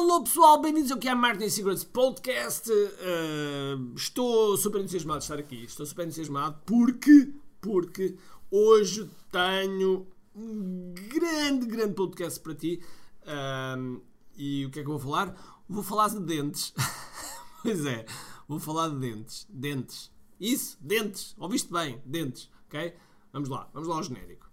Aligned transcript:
Alô 0.00 0.22
pessoal, 0.22 0.62
bem-vindos 0.62 0.92
ao 0.92 0.96
que 0.96 1.08
é 1.08 1.14
Martin 1.14 1.48
Secrets 1.48 1.82
Podcast. 1.82 2.70
Uh, 2.70 3.96
estou 3.96 4.56
super 4.56 4.80
entusiasmado 4.80 5.18
de 5.18 5.24
estar 5.24 5.38
aqui. 5.40 5.64
Estou 5.64 5.84
super 5.84 6.04
entusiasmado 6.06 6.56
porque, 6.64 7.34
porque 7.60 8.16
hoje 8.48 9.10
tenho 9.32 10.06
um 10.36 10.94
grande, 10.94 11.66
grande 11.66 11.94
podcast 11.94 12.38
para 12.38 12.54
ti. 12.54 12.80
Uh, 13.24 14.00
e 14.36 14.66
o 14.66 14.70
que 14.70 14.78
é 14.78 14.82
que 14.84 14.88
eu 14.88 14.96
vou 14.96 15.00
falar? 15.00 15.34
Vou 15.68 15.82
falar 15.82 16.10
de 16.10 16.20
dentes. 16.20 16.72
pois 17.64 17.84
é, 17.84 18.06
vou 18.46 18.60
falar 18.60 18.90
de 18.90 19.00
dentes. 19.00 19.48
Dentes. 19.50 20.12
Isso, 20.38 20.78
dentes. 20.80 21.34
Ouviste 21.36 21.72
bem? 21.72 22.00
Dentes. 22.06 22.48
Ok? 22.68 22.94
Vamos 23.32 23.48
lá, 23.48 23.68
vamos 23.74 23.88
lá 23.88 23.96
ao 23.96 24.02
genérico. 24.04 24.48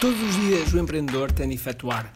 Todos 0.00 0.20
os 0.22 0.34
dias 0.36 0.72
o 0.72 0.78
empreendedor 0.78 1.32
tem 1.32 1.48
de 1.48 1.56
efetuar 1.56 2.15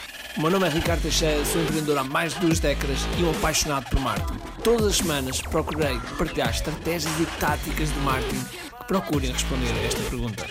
O 0.37 0.41
meu 0.41 0.49
nome 0.49 0.65
é 0.65 0.69
Ricardo 0.69 1.01
Teixeira, 1.01 1.43
sou 1.43 1.61
empreendedor 1.61 1.97
há 1.97 2.03
mais 2.05 2.33
de 2.33 2.39
duas 2.39 2.57
décadas 2.57 2.99
e 3.19 3.23
um 3.23 3.31
apaixonado 3.31 3.89
por 3.89 3.99
marketing. 3.99 4.39
Todas 4.63 4.87
as 4.87 4.95
semanas 4.97 5.41
procurei 5.41 5.99
partilhar 6.17 6.49
estratégias 6.49 7.19
e 7.19 7.25
táticas 7.37 7.89
de 7.89 7.99
marketing 7.99 8.41
que 8.45 8.85
procurem 8.87 9.29
responder 9.29 9.67
a 9.67 9.83
esta 9.83 10.01
pergunta. 10.09 10.47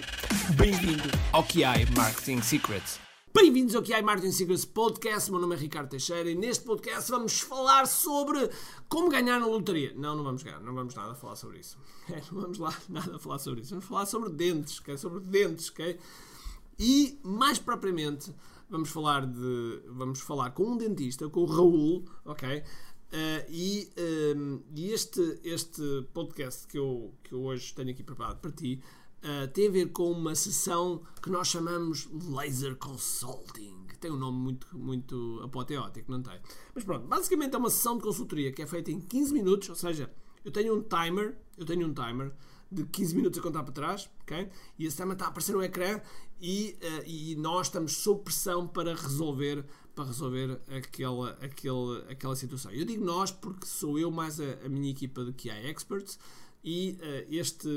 Bem-vindo 0.55 1.09
ao 1.33 1.43
QI 1.43 1.87
Marketing 1.97 2.43
Secrets. 2.43 3.01
Bem-vindos 3.33 3.75
ao 3.75 3.83
QI 3.83 4.03
Marketing 4.03 4.33
Secrets 4.33 4.67
Podcast. 4.67 5.31
Meu 5.31 5.41
nome 5.41 5.57
é 5.57 5.59
Ricardo 5.59 5.89
Teixeira 5.89 6.31
e 6.31 6.35
neste 6.35 6.63
podcast 6.65 7.11
vamos 7.11 7.41
falar 7.41 7.87
sobre 7.87 8.51
como 8.87 9.09
ganhar 9.09 9.41
na 9.41 9.47
lotaria. 9.47 9.95
Não, 9.97 10.15
não 10.15 10.25
vamos 10.25 10.43
ganhar, 10.43 10.61
não 10.61 10.75
vamos 10.75 10.95
nada 10.95 11.15
falar 11.15 11.37
sobre 11.37 11.59
isso. 11.59 11.79
É, 12.13 12.21
não 12.33 12.43
vamos 12.43 12.59
lá 12.59 12.75
nada 12.87 13.19
falar 13.19 13.39
sobre 13.39 13.63
isso. 13.63 13.71
Vamos 13.71 13.87
falar 13.87 14.05
sobre 14.05 14.29
dentes, 14.29 14.79
ok? 14.81 14.99
Sobre 14.99 15.21
dentes, 15.21 15.71
ok? 15.71 15.99
E 16.79 17.19
mais 17.23 17.59
propriamente 17.59 18.35
vamos 18.71 18.89
falar 18.89 19.27
de 19.27 19.83
vamos 19.89 20.21
falar 20.21 20.51
com 20.51 20.73
um 20.73 20.77
dentista, 20.77 21.29
com 21.29 21.41
o 21.41 21.45
Raul, 21.45 22.05
ok? 22.25 22.59
Uh, 22.59 23.45
e, 23.49 23.91
um, 23.99 24.55
ehm, 24.55 24.61
e 24.77 24.93
este, 24.93 25.41
este 25.43 25.83
podcast 26.15 26.67
que 26.69 26.79
eu, 26.79 27.13
que 27.25 27.33
eu 27.33 27.43
hoje 27.43 27.75
tenho 27.75 27.91
aqui 27.91 28.05
preparado 28.05 28.39
para 28.39 28.53
ti 28.53 28.81
uh, 29.25 29.49
tem 29.49 29.67
a 29.67 29.71
ver 29.71 29.87
com 29.87 30.13
uma 30.13 30.35
sessão 30.37 31.03
que 31.21 31.29
nós 31.29 31.49
chamamos 31.49 32.09
Laser 32.31 32.77
Consulting. 32.77 33.79
Tem 34.01 34.11
um 34.11 34.17
nome 34.17 34.39
muito, 34.39 34.79
muito 34.79 35.41
apoteótico, 35.45 36.11
não 36.11 36.23
tem? 36.23 36.41
Mas 36.75 36.85
pronto, 36.85 37.07
basicamente 37.07 37.55
é 37.55 37.59
uma 37.59 37.69
sessão 37.69 37.99
de 37.99 38.03
consultoria 38.03 38.51
que 38.51 38.63
é 38.63 38.67
feita 38.67 38.91
em 38.91 38.99
15 38.99 39.35
minutos, 39.35 39.69
ou 39.69 39.75
seja, 39.75 40.11
eu 40.43 40.51
tenho 40.51 40.75
um 40.75 40.83
timer, 40.83 41.37
eu 41.59 41.67
tenho 41.67 41.87
um 41.87 41.93
timer 41.93 42.33
de 42.71 42.85
15 42.85 43.17
minutos 43.17 43.39
a 43.39 43.43
contar 43.43 43.63
para 43.63 43.73
trás, 43.73 44.09
ok? 44.23 44.49
E 44.79 44.87
esse 44.87 44.97
tema 44.97 45.15
está 45.15 45.27
a 45.27 45.29
aparecer 45.29 45.53
no 45.53 45.63
ecrã 45.63 46.01
e, 46.41 46.77
uh, 46.83 47.03
e 47.07 47.35
nós 47.37 47.67
estamos 47.67 47.97
sob 47.97 48.23
pressão 48.23 48.67
para 48.67 48.95
resolver 48.95 49.65
para 49.95 50.05
resolver 50.05 50.61
aquela, 50.69 51.31
aquela, 51.43 51.99
aquela 52.09 52.37
situação. 52.37 52.71
Eu 52.71 52.85
digo 52.85 53.05
nós 53.05 53.31
porque 53.31 53.67
sou 53.67 53.99
eu 53.99 54.11
mais 54.11 54.41
a, 54.41 54.65
a 54.65 54.69
minha 54.69 54.91
equipa 54.91 55.25
de 55.25 55.33
QI 55.33 55.51
Experts 55.69 56.19
e 56.65 56.99
uh, 57.01 57.35
este, 57.35 57.69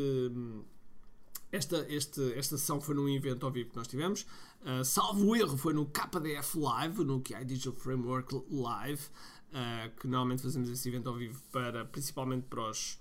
esta, 1.51 1.85
este, 1.89 2.33
esta 2.33 2.57
sessão 2.57 2.81
foi 2.81 2.95
num 2.95 3.07
evento 3.09 3.45
ao 3.45 3.51
vivo 3.51 3.71
que 3.71 3.75
nós 3.75 3.87
tivemos. 3.87 4.25
Uh, 4.61 4.83
salvo 4.83 5.35
erro, 5.35 5.57
foi 5.57 5.73
no 5.73 5.85
KDF 5.85 6.57
Live, 6.57 7.03
no 7.03 7.21
QI 7.21 7.45
Digital 7.45 7.73
Framework 7.73 8.33
Live, 8.49 9.03
uh, 9.49 9.95
que 9.99 10.07
normalmente 10.07 10.41
fazemos 10.41 10.69
esse 10.69 10.87
evento 10.87 11.09
ao 11.09 11.15
vivo 11.15 11.41
para, 11.51 11.85
principalmente 11.85 12.45
para 12.49 12.69
os, 12.69 12.97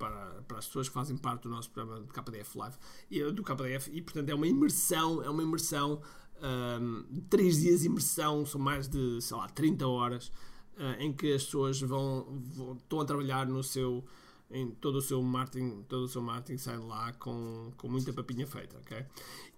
para, 0.00 0.42
para 0.48 0.58
as 0.58 0.66
pessoas 0.66 0.88
que 0.88 0.94
fazem 0.94 1.16
parte 1.16 1.42
do 1.42 1.50
nosso 1.50 1.70
programa 1.70 2.00
de 2.00 2.08
KDF 2.08 2.56
Live, 2.56 2.76
e, 3.10 3.22
do 3.30 3.44
KDF, 3.44 3.90
e 3.92 4.00
portanto 4.00 4.30
é 4.30 4.34
uma 4.34 4.48
imersão, 4.48 5.22
é 5.22 5.28
uma 5.28 5.42
imersão, 5.42 6.00
um, 6.42 7.20
três 7.28 7.60
dias 7.60 7.80
de 7.80 7.86
imersão, 7.86 8.46
são 8.46 8.58
mais 8.58 8.88
de, 8.88 9.20
sei 9.20 9.36
lá, 9.36 9.46
30 9.46 9.86
horas, 9.86 10.32
uh, 10.78 10.98
em 10.98 11.12
que 11.12 11.34
as 11.34 11.44
pessoas 11.44 11.78
vão, 11.82 12.42
vão, 12.56 12.72
estão 12.72 13.00
a 13.00 13.04
trabalhar 13.04 13.46
no 13.46 13.62
seu, 13.62 14.02
em 14.50 14.70
todo 14.70 14.96
o 14.96 15.02
seu 15.02 15.22
marketing, 15.22 15.82
todo 15.82 16.04
o 16.04 16.08
seu 16.08 16.22
marketing 16.22 16.56
sai 16.56 16.78
lá 16.78 17.12
com, 17.12 17.70
com 17.76 17.88
muita 17.88 18.10
papinha 18.10 18.46
feita, 18.46 18.78
ok? 18.78 19.04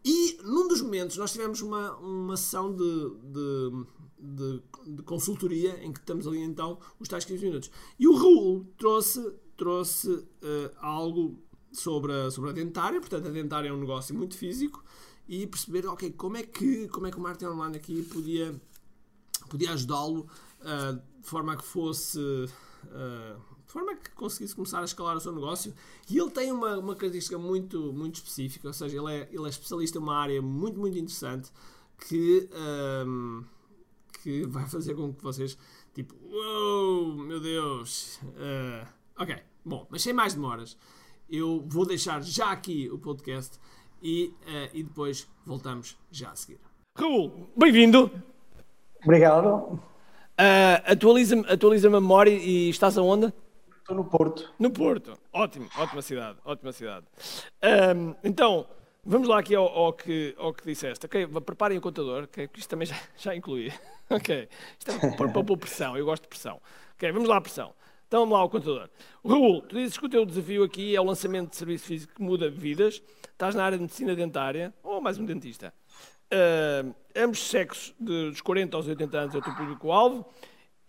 E 0.05 0.39
num 0.43 0.67
dos 0.67 0.83
momentos 0.83 1.17
nós 1.17 1.31
tivemos 1.31 1.63
uma, 1.63 1.97
uma 1.99 2.37
sessão 2.37 2.75
de, 2.75 3.11
de, 3.23 3.87
de, 4.19 4.63
de 4.97 5.03
consultoria 5.05 5.79
em 5.85 5.93
que 5.93 6.01
estamos 6.01 6.27
ali 6.27 6.41
então 6.41 6.81
os 6.99 7.07
tais 7.07 7.25
15 7.25 7.45
minutos. 7.45 7.71
E 7.97 8.09
o 8.09 8.17
Raul 8.17 8.67
trouxe 8.77 9.21
trouxe 9.57 10.11
uh, 10.11 10.27
algo 10.79 11.39
sobre 11.73 12.13
a, 12.13 12.31
sobre 12.31 12.51
a 12.51 12.53
dentária, 12.53 13.01
portanto 13.01 13.29
a 13.29 13.31
dentária 13.31 13.69
é 13.69 13.73
um 13.73 13.81
negócio 13.81 14.15
muito 14.15 14.37
físico 14.37 14.85
e 15.29 15.47
perceber, 15.47 15.87
ok, 15.87 16.13
como 16.13 16.37
é 16.37 16.43
que, 16.43 16.89
como 16.89 17.07
é 17.07 17.11
que 17.11 17.17
o 17.17 17.21
marketing 17.21 17.53
online 17.53 17.77
aqui 17.77 18.03
podia, 18.03 18.61
podia 19.49 19.73
ajudá-lo 19.73 20.27
uh, 20.61 20.95
de 21.21 21.27
forma 21.27 21.57
que 21.57 21.65
fosse... 21.65 22.19
Uh, 22.19 23.53
de 23.65 23.73
forma 23.73 23.95
que 23.97 24.11
conseguisse 24.11 24.55
começar 24.55 24.81
a 24.81 24.85
escalar 24.85 25.17
o 25.17 25.21
seu 25.21 25.33
negócio. 25.33 25.73
E 26.11 26.19
ele 26.19 26.31
tem 26.31 26.53
uma, 26.53 26.77
uma 26.77 26.95
característica 26.95 27.39
muito, 27.39 27.91
muito 27.95 28.17
específica, 28.17 28.69
ou 28.69 28.75
seja, 28.75 28.99
ele 28.99 29.11
é, 29.11 29.29
ele 29.33 29.47
é 29.47 29.49
especialista 29.49 29.97
em 29.97 30.03
uma 30.03 30.15
área 30.15 30.43
muito, 30.43 30.79
muito 30.79 30.99
interessante 30.99 31.51
que, 32.07 32.51
um, 33.07 33.43
que 34.23 34.45
vai 34.47 34.69
fazer 34.69 34.95
com 34.95 35.15
que 35.15 35.23
vocês, 35.23 35.57
tipo, 35.95 36.15
uou, 36.23 37.15
meu 37.15 37.41
Deus, 37.41 38.21
uh, 38.23 38.87
ok, 39.19 39.37
Bom, 39.65 39.87
mas 39.89 40.03
sem 40.03 40.13
mais 40.13 40.35
demoras, 40.35 40.77
eu 41.31 41.65
vou 41.69 41.87
deixar 41.87 42.21
já 42.21 42.51
aqui 42.51 42.91
o 42.91 42.99
podcast 42.99 43.61
e, 44.03 44.35
uh, 44.43 44.71
e 44.75 44.83
depois 44.83 45.29
voltamos 45.47 45.97
já 46.11 46.33
a 46.33 46.35
seguir. 46.35 46.59
Raul, 46.99 47.49
bem-vindo! 47.57 48.11
Obrigado. 49.05 49.47
Uh, 49.47 49.81
Atualiza-me 50.85 51.47
atualiza 51.49 51.87
a 51.87 51.91
memória 51.93 52.33
e 52.33 52.71
estás 52.71 52.99
aonde? 52.99 53.33
Estou 53.79 53.95
no 53.95 54.05
Porto. 54.05 54.53
No 54.59 54.73
Porto. 54.73 55.17
Ótimo, 55.33 55.69
ótima 55.79 56.03
cidade, 56.03 56.39
ótima 56.45 56.73
cidade. 56.73 57.07
Um, 57.63 58.17
então, 58.25 58.67
vamos 59.05 59.29
lá 59.29 59.39
aqui 59.39 59.55
ao, 59.55 59.69
ao, 59.69 59.93
que, 59.93 60.35
ao 60.39 60.53
que 60.53 60.65
disseste. 60.65 61.07
Ok, 61.07 61.29
preparem 61.47 61.79
o 61.79 61.81
contador, 61.81 62.25
okay, 62.25 62.51
isto 62.57 62.69
também 62.69 62.87
já, 62.87 62.97
já 63.17 63.37
incluí. 63.37 63.73
ok, 64.11 64.49
isto 64.77 64.91
é 64.91 65.17
para 65.17 65.45
pôr 65.45 65.57
pressão, 65.57 65.97
eu 65.97 66.05
gosto 66.05 66.25
de 66.25 66.29
pressão. 66.29 66.61
Ok, 66.97 67.13
vamos 67.13 67.29
lá 67.29 67.37
à 67.37 67.41
pressão. 67.41 67.73
Então 68.13 68.21
vamos 68.21 68.35
lá 68.35 68.41
ao 68.41 68.51
contador. 68.51 68.91
Raul, 69.27 69.63
tu 69.63 69.75
dizes 69.75 69.97
que 69.97 70.05
o 70.05 70.09
teu 70.11 70.27
desafio 70.27 70.63
aqui 70.65 70.95
é 70.95 71.01
o 71.01 71.05
lançamento 71.05 71.49
de 71.49 71.57
serviço 71.57 71.87
físico 71.87 72.15
que 72.15 72.21
muda 72.21 72.51
vidas. 72.51 73.03
Estás 73.25 73.55
na 73.55 73.65
área 73.65 73.79
de 73.79 73.85
medicina 73.85 74.15
dentária, 74.15 74.75
ou 74.83 75.01
mais 75.01 75.19
um 75.19 75.25
dentista. 75.25 75.73
Uh, 76.31 76.95
ambos 77.17 77.39
sexos, 77.39 77.95
dos 77.99 78.43
40 78.43 78.77
aos 78.77 78.87
80 78.87 79.19
anos, 79.19 79.35
é 79.35 79.39
o 79.39 79.41
teu 79.41 79.55
público-alvo. 79.55 80.27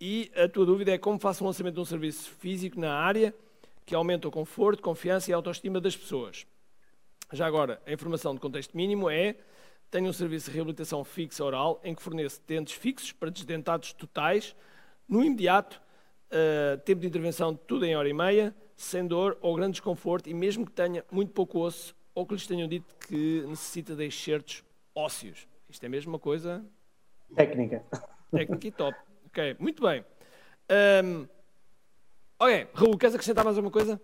E 0.02 0.30
a 0.36 0.50
tua 0.50 0.66
dúvida 0.66 0.92
é 0.92 0.98
como 0.98 1.18
faço 1.18 1.46
o 1.46 1.48
lançamento 1.48 1.76
de 1.76 1.80
um 1.80 1.86
serviço 1.86 2.30
físico 2.30 2.78
na 2.78 2.94
área 2.94 3.34
que 3.86 3.96
aumenta 3.96 4.28
o 4.28 4.32
conforto, 4.32 4.84
confiança 4.84 5.32
e 5.32 5.34
autoestima 5.34 5.80
das 5.80 5.96
pessoas. 5.96 6.46
Já 7.32 7.48
agora, 7.48 7.82
a 7.88 7.94
informação 7.94 8.34
de 8.34 8.42
contexto 8.42 8.76
mínimo 8.76 9.10
é 9.10 9.38
tenho 9.90 10.10
um 10.10 10.14
serviço 10.14 10.50
de 10.50 10.58
reabilitação 10.58 11.02
fixa 11.06 11.42
oral 11.42 11.80
em 11.86 11.96
que 11.96 12.04
forneço 12.04 12.42
dentes 12.46 12.74
fixos 12.74 13.14
para 13.14 13.30
desdentados 13.30 13.94
totais 13.94 14.54
no 15.08 15.24
imediato 15.24 15.82
uh, 16.34 16.78
tempo 16.80 17.02
de 17.02 17.08
intervenção 17.08 17.56
tudo 17.56 17.86
em 17.86 17.96
hora 17.96 18.10
e 18.10 18.14
meia, 18.14 18.56
sem 18.76 19.06
dor 19.06 19.38
ou 19.42 19.56
grande 19.56 19.74
desconforto, 19.74 20.30
e 20.30 20.34
mesmo 20.34 20.66
que 20.66 20.72
tenha 20.72 21.06
muito 21.12 21.32
pouco 21.32 21.60
osso, 21.60 21.96
ou 22.16 22.26
que 22.26 22.34
lhes 22.34 22.48
tenham 22.48 22.68
dito 22.68 22.96
que 23.08 23.46
necessita 23.48 23.96
de 23.96 24.06
excertos 24.06 24.64
ósseos. 24.96 25.48
Isto 25.70 25.86
é 25.86 25.90
mesmo 25.90 26.12
uma 26.14 26.20
coisa... 26.20 26.66
Técnica. 27.36 27.84
Técnica 28.32 28.68
e 28.68 28.72
top. 28.72 28.98
Ok, 29.28 29.56
muito 29.60 29.82
bem. 29.82 30.06
Um, 31.04 31.28
ok, 32.40 32.68
Raul, 32.74 32.98
queres 32.98 33.16
acrescentar 33.16 33.44
mais 33.44 33.58
alguma 33.58 33.72
coisa? 33.72 34.00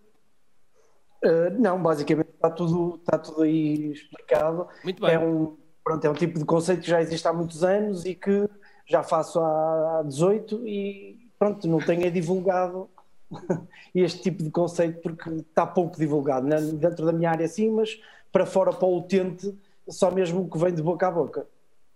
Uh, 1.23 1.51
não, 1.59 1.81
basicamente 1.81 2.29
está 2.29 2.49
tudo, 2.49 2.95
está 2.95 3.17
tudo 3.17 3.43
aí 3.43 3.91
explicado. 3.91 4.67
Muito 4.83 5.01
bem. 5.01 5.13
É 5.13 5.19
um, 5.19 5.57
pronto, 5.83 6.05
é 6.05 6.09
um 6.09 6.13
tipo 6.13 6.39
de 6.39 6.45
conceito 6.45 6.81
que 6.81 6.89
já 6.89 7.01
existe 7.01 7.27
há 7.27 7.33
muitos 7.33 7.63
anos 7.63 8.05
e 8.05 8.15
que 8.15 8.49
já 8.87 9.03
faço 9.03 9.39
há 9.39 10.01
18 10.03 10.67
e 10.67 11.18
pronto, 11.39 11.67
não 11.67 11.79
tenha 11.79 12.11
divulgado 12.11 12.89
este 13.95 14.21
tipo 14.21 14.43
de 14.43 14.51
conceito 14.51 15.01
porque 15.01 15.29
está 15.29 15.65
pouco 15.65 15.97
divulgado 15.97 16.45
né? 16.45 16.59
dentro 16.73 17.05
da 17.05 17.13
minha 17.13 17.31
área 17.31 17.47
sim, 17.47 17.71
mas 17.71 17.99
para 18.31 18.45
fora 18.45 18.73
para 18.73 18.85
o 18.87 18.97
utente 18.97 19.57
só 19.87 20.11
mesmo 20.11 20.41
o 20.41 20.49
que 20.49 20.57
vem 20.57 20.73
de 20.73 20.83
boca 20.83 21.07
a 21.07 21.11
boca. 21.11 21.47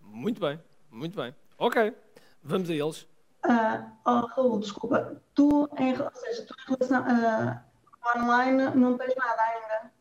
Muito 0.01 0.39
bem, 0.39 0.59
muito 0.89 1.15
bem. 1.15 1.35
Ok, 1.57 1.93
vamos 2.41 2.69
a 2.69 2.73
eles. 2.73 3.01
Uh, 3.45 3.83
oh, 4.05 4.25
Raul, 4.27 4.59
desculpa, 4.59 5.21
tu, 5.35 5.69
em, 5.77 5.91
ou 5.91 6.11
seja, 6.13 6.45
tu 6.45 6.55
em 6.57 6.75
relação 6.75 7.01
uh, 7.01 8.19
online 8.19 8.75
não 8.75 8.97
tens 8.97 9.13
nada 9.15 9.41
ainda? 9.41 9.91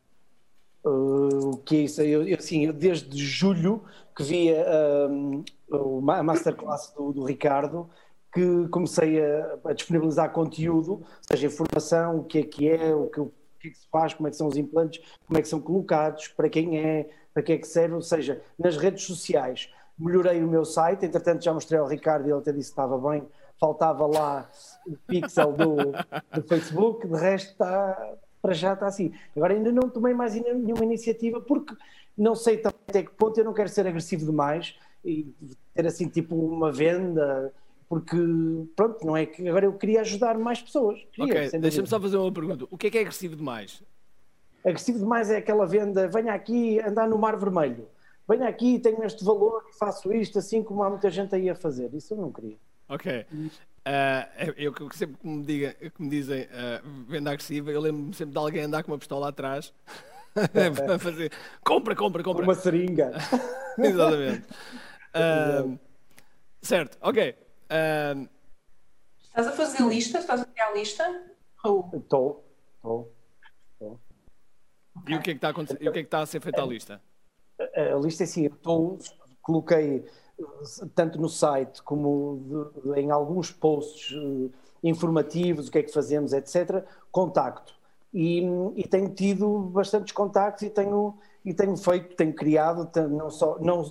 Uh, 0.84 1.50
o 1.50 1.56
que 1.58 1.76
é 1.76 1.80
isso? 1.80 2.02
Eu, 2.02 2.26
eu, 2.26 2.38
assim, 2.38 2.66
eu 2.66 2.72
desde 2.72 3.16
julho 3.18 3.84
que 4.14 4.22
via 4.22 4.64
um, 5.08 6.10
a 6.10 6.22
masterclass 6.22 6.92
do, 6.96 7.12
do 7.12 7.24
Ricardo 7.24 7.90
que 8.32 8.66
comecei 8.68 9.22
a, 9.22 9.58
a, 9.66 9.72
disponibilizar 9.72 10.32
conteúdo, 10.32 11.02
seja, 11.20 11.46
informação, 11.46 12.18
o 12.20 12.24
que 12.24 12.38
é 12.38 12.42
que 12.42 12.68
é, 12.68 12.94
o 12.94 13.06
que, 13.08 13.20
o 13.20 13.32
que 13.60 13.68
é 13.68 13.70
que 13.70 13.78
se 13.78 13.86
faz, 13.88 14.14
como 14.14 14.26
é 14.26 14.30
que 14.30 14.36
são 14.36 14.46
os 14.46 14.56
implantes, 14.56 15.04
como 15.26 15.38
é 15.38 15.42
que 15.42 15.48
são 15.48 15.60
colocados, 15.60 16.28
para 16.28 16.48
quem 16.48 16.78
é, 16.78 17.10
para 17.34 17.42
que 17.42 17.52
é 17.52 17.58
que 17.58 17.66
serve, 17.66 17.94
ou 17.94 18.02
seja, 18.02 18.40
nas 18.58 18.76
redes 18.76 19.04
sociais. 19.04 19.70
Melhorei 19.98 20.42
o 20.42 20.48
meu 20.48 20.64
site, 20.64 21.04
entretanto 21.04 21.44
já 21.44 21.52
mostrei 21.52 21.78
ao 21.78 21.86
Ricardo 21.86 22.26
e 22.26 22.30
ele 22.30 22.38
até 22.38 22.52
disse 22.52 22.70
que 22.70 22.80
estava 22.80 22.98
bem, 23.10 23.22
faltava 23.60 24.06
lá 24.06 24.50
o 24.86 24.96
pixel 25.06 25.52
do, 25.52 25.76
do 26.34 26.42
Facebook, 26.48 27.06
de 27.06 27.14
resto 27.14 27.52
está, 27.52 28.14
para 28.40 28.54
já 28.54 28.72
está 28.72 28.86
assim. 28.86 29.12
Agora 29.36 29.52
ainda 29.52 29.70
não 29.70 29.90
tomei 29.90 30.14
mais 30.14 30.34
nenhuma 30.34 30.84
iniciativa 30.84 31.40
porque 31.40 31.76
não 32.16 32.34
sei 32.34 32.62
até 32.64 33.02
que 33.02 33.10
ponto 33.10 33.38
eu 33.38 33.44
não 33.44 33.52
quero 33.52 33.68
ser 33.68 33.86
agressivo 33.86 34.24
demais 34.24 34.74
e 35.04 35.34
ter 35.74 35.86
assim 35.86 36.08
tipo 36.08 36.34
uma 36.34 36.72
venda 36.72 37.52
porque 37.92 38.16
pronto, 38.74 39.04
não 39.04 39.14
é 39.14 39.26
que 39.26 39.46
agora 39.46 39.66
eu 39.66 39.74
queria 39.74 40.00
ajudar 40.00 40.38
mais 40.38 40.62
pessoas. 40.62 40.98
Queria, 41.12 41.46
ok, 41.46 41.60
deixa-me 41.60 41.86
só 41.86 42.00
fazer 42.00 42.16
uma 42.16 42.32
pergunta. 42.32 42.66
O 42.70 42.78
que 42.78 42.86
é 42.86 42.90
que 42.90 42.96
é 42.96 43.00
agressivo 43.02 43.36
demais? 43.36 43.82
Agressivo 44.64 44.98
demais 44.98 45.30
é 45.30 45.36
aquela 45.36 45.66
venda, 45.66 46.08
venha 46.08 46.32
aqui 46.32 46.80
andar 46.80 47.06
no 47.06 47.18
Mar 47.18 47.36
Vermelho, 47.36 47.86
venha 48.26 48.48
aqui, 48.48 48.78
tenho 48.78 49.04
este 49.04 49.22
valor 49.22 49.66
e 49.68 49.78
faço 49.78 50.10
isto, 50.10 50.38
assim 50.38 50.62
como 50.62 50.82
há 50.82 50.88
muita 50.88 51.10
gente 51.10 51.34
aí 51.34 51.50
a 51.50 51.54
fazer. 51.54 51.92
Isso 51.92 52.14
eu 52.14 52.16
não 52.16 52.32
queria. 52.32 52.56
Ok. 52.88 53.26
Uh, 53.30 53.52
eu, 54.56 54.72
sempre 54.94 55.18
que 55.18 55.28
me, 55.28 55.42
diga, 55.42 55.74
que 55.74 56.02
me 56.02 56.08
dizem 56.08 56.44
uh, 56.44 57.04
venda 57.06 57.30
agressiva, 57.30 57.70
eu 57.70 57.80
lembro-me 57.82 58.14
sempre 58.14 58.32
de 58.32 58.38
alguém 58.38 58.62
andar 58.62 58.82
com 58.84 58.92
uma 58.92 58.98
pistola 58.98 59.28
atrás 59.28 59.70
para 60.32 60.98
fazer 60.98 61.30
compra, 61.62 61.94
compra, 61.94 62.22
compra. 62.22 62.42
Uma 62.42 62.54
seringa. 62.54 63.12
Exatamente. 63.76 64.46
Uh, 65.14 65.78
certo, 66.62 66.96
ok. 67.02 67.36
Uh... 67.72 68.28
Estás 69.22 69.46
a 69.46 69.52
fazer 69.52 69.82
lista? 69.86 70.18
Estás 70.18 70.42
a 70.42 70.44
criar 70.44 70.68
a 70.68 70.74
lista? 70.74 71.22
Estou, 71.56 71.90
estou. 71.94 72.44
E 75.08 75.14
o 75.14 75.22
que 75.22 75.30
é 75.30 75.34
que 75.34 75.38
está 75.38 75.48
a, 75.48 75.52
o 75.52 75.64
que 75.64 75.88
é 75.88 75.92
que 75.92 76.00
está 76.00 76.20
a 76.20 76.26
ser 76.26 76.40
feita 76.40 76.62
a 76.62 76.66
lista? 76.66 77.00
A, 77.58 77.94
a 77.94 77.98
lista 77.98 78.24
é 78.24 78.26
assim, 78.26 78.44
eu 78.44 78.98
coloquei 79.40 80.04
tanto 80.94 81.18
no 81.18 81.30
site 81.30 81.82
como 81.82 82.72
de, 82.74 82.92
de, 82.92 83.00
em 83.00 83.10
alguns 83.10 83.50
posts 83.50 84.14
uh, 84.18 84.50
informativos, 84.82 85.68
o 85.68 85.70
que 85.70 85.78
é 85.78 85.82
que 85.82 85.92
fazemos, 85.92 86.34
etc., 86.34 86.84
contacto. 87.10 87.74
E, 88.12 88.42
e, 88.76 88.86
tenho 88.86 89.08
tido 89.14 89.60
bastantes 89.70 90.12
contactos 90.12 90.64
e 90.64 90.68
tenho, 90.68 91.18
e 91.42 91.54
tenho 91.54 91.74
feito, 91.78 92.14
tenho 92.14 92.34
criado, 92.34 92.90
não, 93.08 93.30
só, 93.30 93.58
não, 93.58 93.90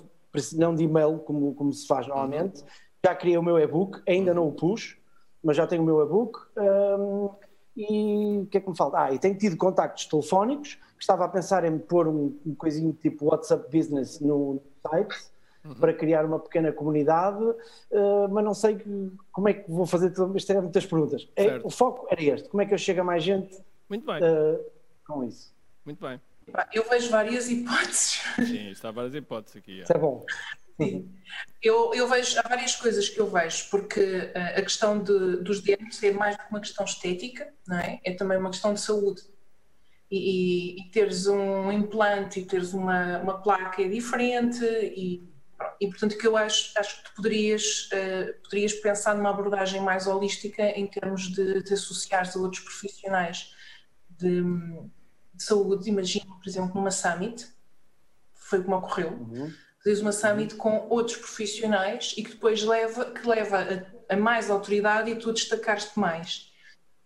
não 0.52 0.72
de 0.72 0.84
e-mail 0.84 1.18
como, 1.18 1.52
como 1.56 1.72
se 1.72 1.84
faz 1.88 2.06
normalmente, 2.06 2.60
uhum 2.60 2.68
já 3.04 3.14
criei 3.14 3.36
o 3.36 3.42
meu 3.42 3.58
e-book, 3.58 4.00
ainda 4.06 4.32
não 4.32 4.46
o 4.46 4.52
pus, 4.52 4.96
mas 5.42 5.56
já 5.56 5.66
tenho 5.66 5.82
o 5.82 5.84
meu 5.84 6.02
e-book. 6.02 6.38
Um, 6.56 7.30
e 7.76 8.38
o 8.42 8.46
que 8.46 8.58
é 8.58 8.60
que 8.60 8.68
me 8.68 8.76
falta? 8.76 8.98
Ah, 8.98 9.12
e 9.12 9.18
tenho 9.18 9.36
tido 9.36 9.56
contactos 9.56 10.06
telefónicos, 10.06 10.78
estava 10.98 11.24
a 11.24 11.28
pensar 11.28 11.64
em 11.64 11.78
pôr 11.78 12.06
um, 12.06 12.38
um 12.46 12.54
coisinho 12.54 12.92
tipo 12.92 13.26
WhatsApp 13.26 13.64
Business 13.76 14.20
no 14.20 14.62
site, 14.82 15.16
uhum. 15.64 15.74
para 15.74 15.92
criar 15.92 16.24
uma 16.24 16.38
pequena 16.38 16.70
comunidade, 16.70 17.42
uh, 17.42 18.28
mas 18.30 18.44
não 18.44 18.54
sei 18.54 18.76
que, 18.76 19.12
como 19.32 19.48
é 19.48 19.54
que 19.54 19.70
vou 19.70 19.86
fazer 19.86 20.10
tudo 20.10 20.36
isto. 20.36 20.52
É 20.52 20.60
muitas 20.60 20.86
perguntas. 20.86 21.28
É, 21.34 21.60
o 21.64 21.70
foco 21.70 22.06
era 22.10 22.22
este: 22.22 22.48
como 22.48 22.62
é 22.62 22.66
que 22.66 22.74
eu 22.74 22.78
chego 22.78 23.00
a 23.00 23.04
mais 23.04 23.24
gente 23.24 23.58
Muito 23.88 24.06
bem. 24.06 24.22
Uh, 24.22 24.64
com 25.06 25.24
isso? 25.24 25.52
Muito 25.84 26.00
bem. 26.00 26.20
Eu 26.72 26.88
vejo 26.88 27.10
várias 27.10 27.48
hipóteses. 27.48 28.20
Sim, 28.36 28.70
está 28.70 28.90
várias 28.90 29.14
hipóteses 29.14 29.56
aqui. 29.56 29.80
Isso 29.80 29.92
é 29.92 29.98
bom. 29.98 30.24
Sim. 30.84 31.12
Eu, 31.62 31.94
eu 31.94 32.08
vejo, 32.08 32.38
há 32.38 32.48
várias 32.48 32.74
coisas 32.74 33.08
que 33.08 33.20
eu 33.20 33.30
vejo, 33.30 33.70
porque 33.70 34.00
uh, 34.00 34.58
a 34.58 34.62
questão 34.62 35.02
de, 35.02 35.36
dos 35.38 35.60
dentes 35.60 36.02
é 36.02 36.12
mais 36.12 36.36
do 36.36 36.42
que 36.42 36.50
uma 36.50 36.60
questão 36.60 36.84
estética, 36.84 37.52
não 37.66 37.78
é? 37.78 38.00
É 38.04 38.14
também 38.14 38.38
uma 38.38 38.50
questão 38.50 38.74
de 38.74 38.80
saúde. 38.80 39.22
E, 40.10 40.16
e, 40.16 40.80
e 40.80 40.90
teres 40.90 41.26
um 41.26 41.72
implante 41.72 42.40
e 42.40 42.44
teres 42.44 42.74
uma, 42.74 43.18
uma 43.18 43.40
placa 43.40 43.80
é 43.80 43.88
diferente 43.88 44.62
e, 44.62 45.26
e 45.80 45.88
portanto 45.88 46.18
que 46.18 46.26
eu 46.26 46.36
acho, 46.36 46.78
acho 46.78 46.98
que 46.98 47.08
tu 47.08 47.14
poderias, 47.16 47.88
uh, 47.92 48.42
poderias 48.42 48.74
pensar 48.74 49.14
numa 49.14 49.30
abordagem 49.30 49.80
mais 49.80 50.06
holística 50.06 50.62
em 50.62 50.86
termos 50.86 51.32
de 51.32 51.62
te 51.62 51.72
associares 51.72 52.36
a 52.36 52.40
outros 52.40 52.62
profissionais 52.62 53.54
de, 54.10 54.42
de 54.42 55.42
saúde, 55.42 55.88
imagino, 55.88 56.38
por 56.38 56.46
exemplo, 56.46 56.74
numa 56.74 56.90
summit, 56.90 57.48
foi 58.34 58.62
como 58.62 58.76
ocorreu, 58.76 59.12
uhum 59.12 59.50
fazes 59.82 60.00
uma 60.00 60.12
summit 60.12 60.54
com 60.54 60.86
outros 60.88 61.16
profissionais 61.16 62.14
e 62.16 62.22
que 62.22 62.30
depois 62.30 62.62
leva, 62.62 63.06
que 63.06 63.26
leva 63.26 63.58
a, 63.58 64.14
a 64.14 64.16
mais 64.16 64.50
autoridade 64.50 65.10
e 65.10 65.16
tu 65.16 65.30
a 65.30 65.32
destacares-te 65.32 65.98
mais. 65.98 66.52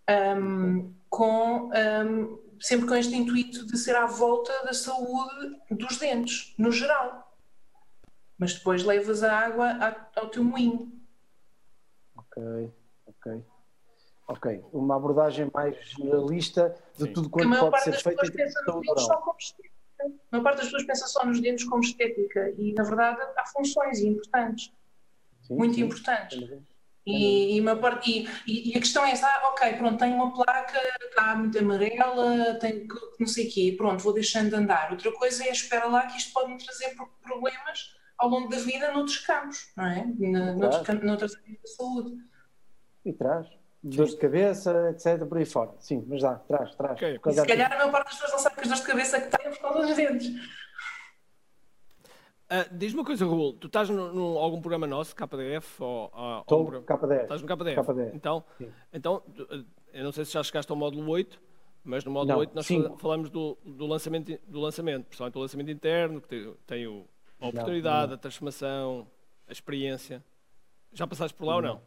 Um, 0.09 0.93
com, 1.09 1.69
um, 1.69 2.39
sempre 2.61 2.87
com 2.87 2.95
este 2.95 3.15
intuito 3.15 3.65
de 3.65 3.77
ser 3.77 3.95
à 3.95 4.05
volta 4.05 4.53
da 4.63 4.73
saúde 4.73 5.59
dos 5.71 5.97
dentes, 5.97 6.53
no 6.57 6.71
geral. 6.71 7.35
Mas 8.37 8.53
depois 8.53 8.83
levas 8.83 9.23
a 9.23 9.35
água 9.35 10.05
ao 10.15 10.29
teu 10.29 10.43
moinho. 10.43 10.91
Ok, 12.15 12.71
ok. 13.07 13.43
Ok, 14.27 14.63
uma 14.73 14.97
abordagem 14.97 15.49
mais 15.53 15.75
generalista 15.89 16.75
de 16.97 17.05
Sim. 17.05 17.13
tudo 17.13 17.29
quanto 17.29 17.57
pode 17.57 17.81
ser 17.81 17.93
feito 17.93 18.23
em 18.23 18.51
saúde 18.51 18.91
oral 18.91 19.35
a 20.05 20.09
maior 20.31 20.43
parte 20.43 20.57
das 20.57 20.65
pessoas 20.65 20.85
pensa 20.85 21.07
só 21.07 21.25
nos 21.25 21.41
dentes 21.41 21.65
como 21.65 21.83
estética 21.83 22.53
e, 22.57 22.73
na 22.73 22.83
verdade, 22.83 23.19
há 23.37 23.45
funções 23.45 23.99
importantes, 23.99 24.71
sim, 25.43 25.55
muito 25.55 25.75
sim. 25.75 25.81
importantes. 25.81 26.39
E, 27.05 27.57
e, 27.57 27.75
parte, 27.77 28.27
e, 28.45 28.73
e, 28.73 28.77
a 28.77 28.81
questão 28.81 29.05
é 29.05 29.11
essa, 29.11 29.27
ah, 29.27 29.51
ok, 29.53 29.73
pronto, 29.77 29.97
tenho 29.97 30.15
uma 30.15 30.33
placa, 30.33 30.77
está 31.09 31.35
muito 31.35 31.57
amarela, 31.57 32.55
tenho 32.55 32.85
que, 32.85 32.95
não 33.17 33.27
sei 33.27 33.47
o 33.47 33.53
quê, 33.53 33.73
pronto, 33.77 34.03
vou 34.03 34.13
deixando 34.13 34.49
de 34.49 34.55
andar. 34.55 34.91
Outra 34.91 35.09
coisa 35.13 35.45
é, 35.45 35.51
espera 35.51 35.85
lá 35.85 36.05
que 36.07 36.17
isto 36.17 36.33
pode 36.33 36.51
me 36.51 36.57
trazer 36.57 36.95
problemas 37.21 37.95
ao 38.17 38.27
longo 38.27 38.49
da 38.49 38.57
vida 38.57 38.91
noutros 38.91 39.19
campos, 39.19 39.71
não 39.77 39.85
é? 39.85 40.05
Na, 40.19 40.53
noutros, 40.53 41.01
noutras 41.01 41.35
áreas 41.35 41.61
da 41.61 41.67
saúde. 41.77 42.17
E 43.05 43.13
traz 43.13 43.47
dores 43.95 44.11
de 44.11 44.17
cabeça, 44.17 44.89
etc, 44.89 45.25
por 45.27 45.37
aí 45.37 45.45
fora. 45.45 45.71
Sim, 45.79 46.03
mas 46.07 46.21
dá, 46.21 46.35
traz, 46.35 46.75
traz. 46.75 46.93
Okay. 46.93 47.19
Se 47.33 47.45
calhar 47.45 47.71
a 47.71 47.77
maior 47.77 47.91
parte 47.91 48.05
das 48.05 48.13
pessoas 48.15 48.31
não 48.31 48.39
sabe 48.39 48.55
que 48.55 48.61
as 48.61 48.67
dores 48.67 48.81
de 48.81 48.87
cabeça 48.87 49.21
que 49.21 49.37
têm 49.37 49.51
por 49.51 49.59
causa 49.59 49.87
dos 49.87 49.95
dentes. 49.95 50.27
Uh, 52.49 52.63
Diz-me 52.71 52.99
uma 52.99 53.05
coisa, 53.05 53.25
Raul, 53.25 53.53
tu 53.53 53.67
estás 53.67 53.89
em 53.89 53.97
algum 53.97 54.61
programa 54.61 54.87
nosso, 54.87 55.13
KDF? 55.13 55.83
Ou, 55.83 56.05
uh, 56.07 56.41
Estou 56.41 56.71
no 56.71 56.81
KDF. 56.81 57.23
Estás 57.23 57.41
no 57.41 57.47
KDF? 57.47 57.83
KDF. 57.83 58.15
Então, 58.15 58.43
então, 58.93 59.23
eu 59.93 60.03
não 60.03 60.11
sei 60.13 60.23
se 60.23 60.31
já 60.31 60.41
chegaste 60.41 60.71
ao 60.71 60.77
módulo 60.77 61.09
8, 61.11 61.41
mas 61.83 62.05
no 62.05 62.11
módulo 62.11 62.33
não, 62.33 62.39
8 62.39 62.55
nós 62.55 62.65
sim. 62.65 62.95
falamos 62.99 63.29
do, 63.29 63.57
do, 63.65 63.85
lançamento, 63.85 64.39
do 64.47 64.61
lançamento, 64.61 65.05
principalmente 65.05 65.37
o 65.37 65.41
lançamento 65.41 65.71
interno, 65.71 66.21
que 66.21 66.27
tem, 66.29 66.53
tem 66.65 66.87
o, 66.87 67.05
a 67.39 67.47
oportunidade, 67.47 68.01
não, 68.01 68.07
não. 68.07 68.15
a 68.15 68.17
transformação, 68.17 69.07
a 69.45 69.51
experiência. 69.51 70.23
Já 70.93 71.05
passaste 71.05 71.35
por 71.35 71.45
lá 71.45 71.57
ou 71.57 71.61
não? 71.61 71.81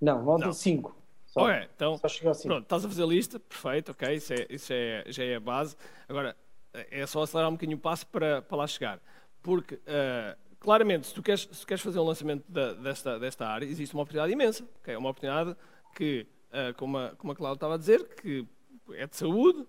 Não, 0.00 0.22
módulo 0.24 0.52
5. 0.52 1.05
Só, 1.36 1.44
okay, 1.44 1.68
então, 1.76 2.00
assim. 2.30 2.48
pronto, 2.48 2.62
estás 2.62 2.82
a 2.82 2.88
fazer 2.88 3.02
a 3.02 3.06
lista, 3.06 3.38
perfeito, 3.38 3.92
ok, 3.92 4.14
isso, 4.14 4.32
é, 4.32 4.46
isso 4.48 4.72
é, 4.72 5.04
já 5.08 5.22
é 5.22 5.34
a 5.34 5.40
base. 5.40 5.76
Agora, 6.08 6.34
é 6.72 7.06
só 7.06 7.22
acelerar 7.22 7.50
um 7.50 7.54
bocadinho 7.56 7.76
o 7.76 7.80
passo 7.80 8.06
para, 8.06 8.40
para 8.40 8.56
lá 8.56 8.66
chegar. 8.66 8.98
Porque, 9.42 9.74
uh, 9.74 10.34
claramente, 10.58 11.08
se 11.08 11.14
tu 11.14 11.22
queres, 11.22 11.46
se 11.52 11.66
queres 11.66 11.82
fazer 11.82 11.98
um 11.98 12.04
lançamento 12.04 12.42
da, 12.48 12.72
desta, 12.72 13.18
desta 13.18 13.46
área, 13.46 13.66
existe 13.66 13.94
uma 13.94 14.02
oportunidade 14.02 14.32
imensa. 14.32 14.66
Okay? 14.80 14.94
É 14.94 14.98
uma 14.98 15.10
oportunidade 15.10 15.54
que, 15.94 16.26
uh, 16.48 16.72
como, 16.78 16.96
a, 16.96 17.10
como 17.10 17.32
a 17.32 17.36
Cláudia 17.36 17.56
estava 17.56 17.74
a 17.74 17.78
dizer, 17.78 18.02
que 18.16 18.46
é 18.92 19.06
de 19.06 19.14
saúde, 19.14 19.66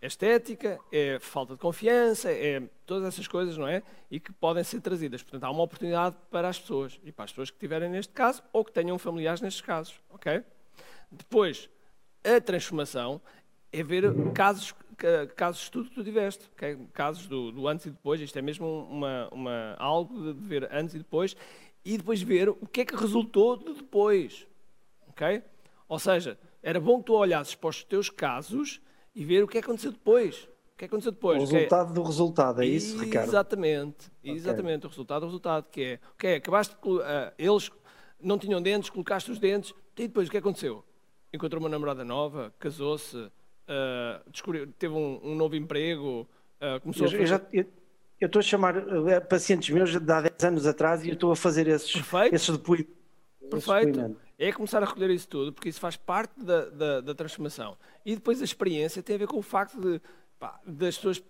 é 0.00 0.06
estética, 0.06 0.80
é 0.90 1.18
falta 1.18 1.52
de 1.52 1.60
confiança, 1.60 2.32
é 2.32 2.62
todas 2.86 3.06
essas 3.06 3.28
coisas, 3.28 3.58
não 3.58 3.68
é? 3.68 3.82
E 4.10 4.18
que 4.18 4.32
podem 4.32 4.64
ser 4.64 4.80
trazidas. 4.80 5.22
Portanto, 5.22 5.44
há 5.44 5.50
uma 5.50 5.62
oportunidade 5.62 6.16
para 6.30 6.48
as 6.48 6.58
pessoas 6.58 6.98
e 7.04 7.12
para 7.12 7.26
as 7.26 7.30
pessoas 7.30 7.50
que 7.50 7.56
estiverem 7.58 7.90
neste 7.90 8.14
caso 8.14 8.42
ou 8.54 8.64
que 8.64 8.72
tenham 8.72 8.98
familiares 8.98 9.42
nestes 9.42 9.60
casos, 9.60 10.00
ok? 10.08 10.42
Depois, 11.10 11.68
a 12.24 12.40
transformação 12.40 13.20
é 13.72 13.82
ver 13.82 14.04
casos, 14.32 14.74
casos 15.36 15.60
de 15.60 15.64
estudo 15.64 15.88
que 15.88 15.94
tu 15.94 16.04
tiveste, 16.04 16.48
okay? 16.52 16.76
casos 16.92 17.26
do, 17.26 17.50
do, 17.50 17.66
antes 17.66 17.86
e 17.86 17.90
depois, 17.90 18.20
isto 18.20 18.38
é 18.38 18.42
mesmo 18.42 18.86
uma, 18.90 19.28
uma, 19.32 19.74
algo 19.78 20.32
de 20.32 20.46
ver 20.46 20.68
antes 20.72 20.94
e 20.94 20.98
depois, 20.98 21.36
e 21.84 21.96
depois 21.96 22.22
ver 22.22 22.48
o 22.48 22.66
que 22.66 22.82
é 22.82 22.84
que 22.84 22.94
resultou 22.94 23.56
de 23.56 23.74
depois. 23.74 24.46
Okay? 25.08 25.42
Ou 25.88 25.98
seja, 25.98 26.38
era 26.62 26.78
bom 26.78 26.98
que 26.98 27.06
tu 27.06 27.14
olhasses 27.14 27.54
para 27.54 27.70
os 27.70 27.82
teus 27.82 28.10
casos 28.10 28.80
e 29.14 29.24
ver 29.24 29.42
o 29.42 29.48
que 29.48 29.58
é 29.58 29.60
que 29.60 29.66
aconteceu 29.66 29.92
depois. 29.92 30.48
O 30.72 30.76
que 30.80 30.84
é 30.84 30.88
que 30.88 30.94
aconteceu 30.94 31.12
depois? 31.12 31.42
O 31.42 31.46
resultado 31.46 31.92
do 31.92 32.02
resultado, 32.02 32.62
é 32.62 32.66
isso, 32.66 32.98
Ricardo? 32.98 33.28
Exatamente, 33.28 34.10
exatamente, 34.22 34.78
okay. 34.78 34.86
o 34.86 34.90
resultado 34.90 35.20
do 35.20 35.26
resultado, 35.26 35.66
que 35.70 35.82
é, 35.82 36.00
ok, 36.14 36.34
acabaste, 36.36 36.74
uh, 36.74 37.00
eles 37.36 37.70
não 38.22 38.38
tinham 38.38 38.62
dentes, 38.62 38.88
colocaste 38.88 39.30
os 39.30 39.38
dentes, 39.38 39.74
e 39.96 40.08
depois 40.08 40.28
o 40.28 40.30
que 40.30 40.38
aconteceu? 40.38 40.82
Encontrou 41.32 41.62
uma 41.62 41.68
namorada 41.68 42.04
nova, 42.04 42.52
casou-se, 42.58 43.16
uh, 43.16 44.30
descobriu, 44.30 44.66
teve 44.78 44.94
um, 44.94 45.20
um 45.22 45.34
novo 45.34 45.54
emprego, 45.54 46.28
uh, 46.60 46.80
começou 46.80 47.06
eu, 47.06 47.08
a 47.08 47.10
fazer... 47.10 47.22
eu, 47.22 47.26
já, 47.26 47.40
eu, 48.20 48.26
estou 48.26 48.40
a 48.40 48.42
chamar 48.42 48.76
uh, 48.76 49.26
pacientes 49.28 49.70
meus 49.70 49.90
de 49.90 50.12
há 50.12 50.22
10 50.22 50.44
anos 50.44 50.66
atrás 50.66 51.04
e 51.04 51.08
eu 51.08 51.14
estou 51.14 51.30
a 51.30 51.36
fazer 51.36 51.68
esses, 51.68 51.92
Perfeito. 51.92 52.34
esses 52.34 52.56
depoimentos. 52.56 52.94
Perfeito. 53.48 54.16
É 54.38 54.52
começar 54.52 54.82
a 54.82 54.86
recolher 54.86 55.10
isso 55.10 55.28
tudo, 55.28 55.52
porque 55.52 55.68
isso 55.68 55.80
faz 55.80 55.96
parte 55.96 56.42
da, 56.42 56.64
da, 56.70 57.00
da 57.00 57.14
transformação. 57.14 57.76
E 58.04 58.14
depois 58.14 58.40
a 58.40 58.44
experiência 58.44 59.02
tem 59.02 59.16
a 59.16 59.18
ver 59.18 59.26
com 59.26 59.38
o 59.38 59.42
facto 59.42 59.78
de, 59.80 60.00
pá, 60.38 60.58
das 60.66 60.96
pessoas 60.96 61.22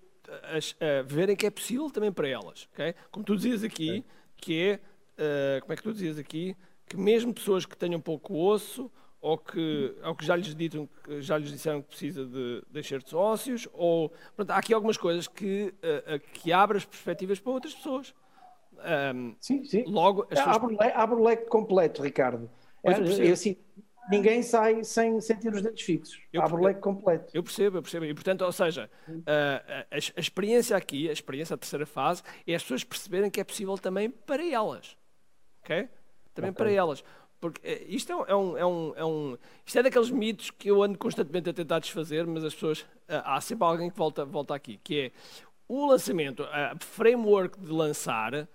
as, 0.45 0.77
verem 1.07 1.35
que 1.35 1.47
é 1.47 1.51
possível 1.51 1.91
também 1.91 2.13
para 2.13 2.29
elas. 2.29 2.69
Okay? 2.73 2.95
Como 3.11 3.25
tu 3.25 3.37
dizias 3.37 3.65
aqui, 3.65 4.05
que 4.37 4.61
é, 4.61 4.81
uh, 5.57 5.61
como 5.61 5.73
é 5.73 5.77
que 5.77 5.83
tu 5.83 5.93
dizias 5.93 6.19
aqui, 6.19 6.57
que 6.87 6.97
mesmo 6.97 7.33
pessoas 7.35 7.67
que 7.67 7.77
tenham 7.77 8.01
pouco 8.01 8.35
osso, 8.37 8.91
ou 9.21 9.37
que, 9.37 9.95
ou 10.03 10.15
que 10.15 10.25
já, 10.25 10.35
lhes 10.35 10.55
ditam, 10.55 10.89
já 11.19 11.37
lhes 11.37 11.51
disseram 11.51 11.83
que 11.83 11.89
precisa 11.89 12.25
de, 12.25 12.63
de 12.71 12.81
enxertos 12.81 13.13
ósseos, 13.13 13.69
ou 13.73 14.11
pronto, 14.35 14.51
há 14.51 14.57
aqui 14.57 14.73
algumas 14.73 14.97
coisas 14.97 15.29
que, 15.29 15.75
uh, 15.85 16.21
que 16.33 16.53
abrem 16.53 16.79
as 16.79 16.85
perspectivas 16.85 17.39
para 17.39 17.53
outras 17.53 17.75
pessoas. 17.75 18.15
Um, 19.15 19.35
sim, 19.39 19.63
sim. 19.65 19.85
Logo, 19.87 20.23
as 20.23 20.39
pessoas... 20.39 20.57
abre, 20.57 20.75
o 20.75 20.79
leque, 20.79 20.97
abre 20.97 21.15
o 21.17 21.23
leque 21.23 21.47
completo, 21.47 22.03
Ricardo. 22.03 22.51
É, 22.83 23.29
é, 23.29 23.31
assim, 23.31 23.59
ninguém 24.11 24.43
sai 24.43 24.83
sem 24.83 25.21
sentir 25.21 25.53
os 25.53 25.63
dentes 25.63 25.85
fixos. 25.85 26.21
Eu, 26.33 26.43
Abre 26.43 26.57
o 26.57 26.65
leque 26.65 26.81
completo. 26.81 27.31
Eu 27.35 27.43
percebo, 27.43 27.79
eu 27.79 27.83
percebo. 27.83 28.07
E, 28.07 28.15
portanto, 28.15 28.43
ou 28.43 28.53
seja, 28.53 28.91
a, 29.27 29.95
a, 29.95 29.97
a, 29.97 30.21
experiência 30.21 30.77
aqui, 30.77 31.09
a 31.09 31.13
experiência, 31.13 31.55
a 31.55 31.59
terceira 31.59 31.85
fase, 31.85 32.23
é 32.47 32.55
as 32.55 32.63
pessoas 32.63 32.85
perceberem 32.85 33.31
que 33.31 33.41
é 33.41 33.45
possível 33.45 33.77
também 33.77 34.11
para 34.11 34.45
elas. 34.45 34.97
Ok? 35.63 35.89
Também 36.35 36.51
okay. 36.51 36.65
para 36.65 36.73
elas. 36.73 37.05
Porque 37.41 37.61
eh, 37.67 37.85
isto 37.89 38.13
é 38.13 38.37
um, 38.37 38.59
é, 38.59 38.67
um, 38.67 38.93
é 38.97 39.05
um. 39.05 39.39
Isto 39.65 39.79
é 39.79 39.83
daqueles 39.83 40.11
mitos 40.11 40.51
que 40.51 40.71
eu 40.71 40.83
ando 40.83 40.99
constantemente 40.99 41.49
a 41.49 41.53
tentar 41.53 41.79
desfazer, 41.79 42.27
mas 42.27 42.45
as 42.45 42.55
pessoas. 42.55 42.87
Eh, 43.09 43.23
há 43.25 43.41
sempre 43.41 43.65
alguém 43.65 43.91
que 43.91 43.97
volta, 43.97 44.25
volta 44.25 44.55
aqui, 44.55 44.79
que 44.85 45.01
é 45.01 45.13
o 45.67 45.87
lançamento, 45.87 46.43
a 46.45 46.77
framework 46.79 47.59
de 47.59 47.73
lançar 47.73 48.49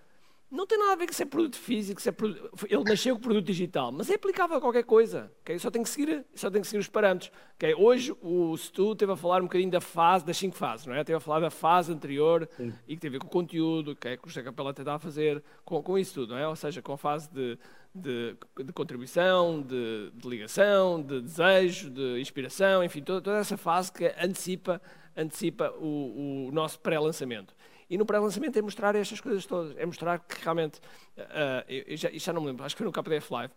não 0.55 0.65
tem 0.65 0.77
nada 0.77 0.93
a 0.93 0.95
ver 0.95 1.07
com 1.07 1.13
ser 1.13 1.25
produto 1.25 1.57
físico, 1.57 2.01
ser 2.01 2.13
produto... 2.13 2.49
ele 2.69 2.83
nasceu 2.83 3.15
com 3.15 3.21
produto 3.21 3.45
digital, 3.45 3.91
mas 3.91 4.09
é 4.09 4.15
aplicável 4.15 4.57
a 4.57 4.61
qualquer 4.61 4.83
coisa. 4.83 5.31
Okay? 5.41 5.59
Só, 5.59 5.69
tem 5.69 5.83
que 5.83 5.89
seguir, 5.89 6.25
só 6.33 6.49
tem 6.49 6.61
que 6.61 6.67
seguir 6.67 6.79
os 6.79 6.87
parâmetros. 6.87 7.31
Okay? 7.55 7.75
Hoje 7.75 8.15
o 8.21 8.55
Stu 8.55 8.93
esteve 8.93 9.11
a 9.11 9.15
falar 9.15 9.41
um 9.41 9.45
bocadinho 9.45 9.69
da 9.69 9.81
fase, 9.81 10.25
das 10.25 10.37
cinco 10.37 10.55
fases, 10.55 10.85
não 10.85 10.95
é? 10.95 11.01
Esteve 11.01 11.17
a 11.17 11.19
falar 11.19 11.41
da 11.41 11.51
fase 11.51 11.91
anterior 11.91 12.47
Sim. 12.55 12.73
e 12.87 12.95
que 12.95 13.01
tem 13.01 13.09
a 13.09 13.11
ver 13.11 13.19
com 13.19 13.27
o 13.27 13.29
conteúdo, 13.29 13.91
okay? 13.91 14.17
que 14.17 14.25
o 14.25 14.29
José 14.29 14.41
Capela 14.41 14.73
tentava 14.73 14.97
fazer 14.97 15.43
com, 15.63 15.83
com 15.83 15.97
isso 15.97 16.13
tudo, 16.13 16.33
não 16.33 16.39
é? 16.39 16.47
Ou 16.47 16.55
seja, 16.55 16.81
com 16.81 16.93
a 16.93 16.97
fase 16.97 17.29
de, 17.31 17.59
de, 17.93 18.35
de 18.63 18.73
contribuição, 18.73 19.61
de, 19.61 20.11
de, 20.13 20.27
ligação, 20.27 21.01
de 21.01 21.21
desejo, 21.21 21.89
de 21.89 22.19
inspiração, 22.21 22.83
enfim, 22.83 23.01
toda, 23.01 23.21
toda 23.21 23.37
essa 23.37 23.57
fase 23.57 23.91
que 23.91 24.05
antecipa, 24.21 24.81
antecipa 25.17 25.71
o, 25.79 26.47
o 26.47 26.51
nosso 26.53 26.79
pré-lançamento. 26.79 27.53
E 27.89 27.97
no 27.97 28.05
pré-lançamento 28.05 28.57
é 28.57 28.61
mostrar 28.61 28.95
estas 28.95 29.21
coisas 29.21 29.45
todas, 29.45 29.77
é 29.77 29.85
mostrar 29.85 30.19
que 30.19 30.43
realmente, 30.43 30.79
uh, 31.17 31.63
eu, 31.67 31.95
já, 31.95 32.09
já 32.11 32.33
não 32.33 32.41
me 32.41 32.47
lembro, 32.47 32.65
acho 32.65 32.75
que 32.75 32.83
foi 32.83 32.87
no 32.87 32.91
KDF 32.91 33.31
Live, 33.31 33.53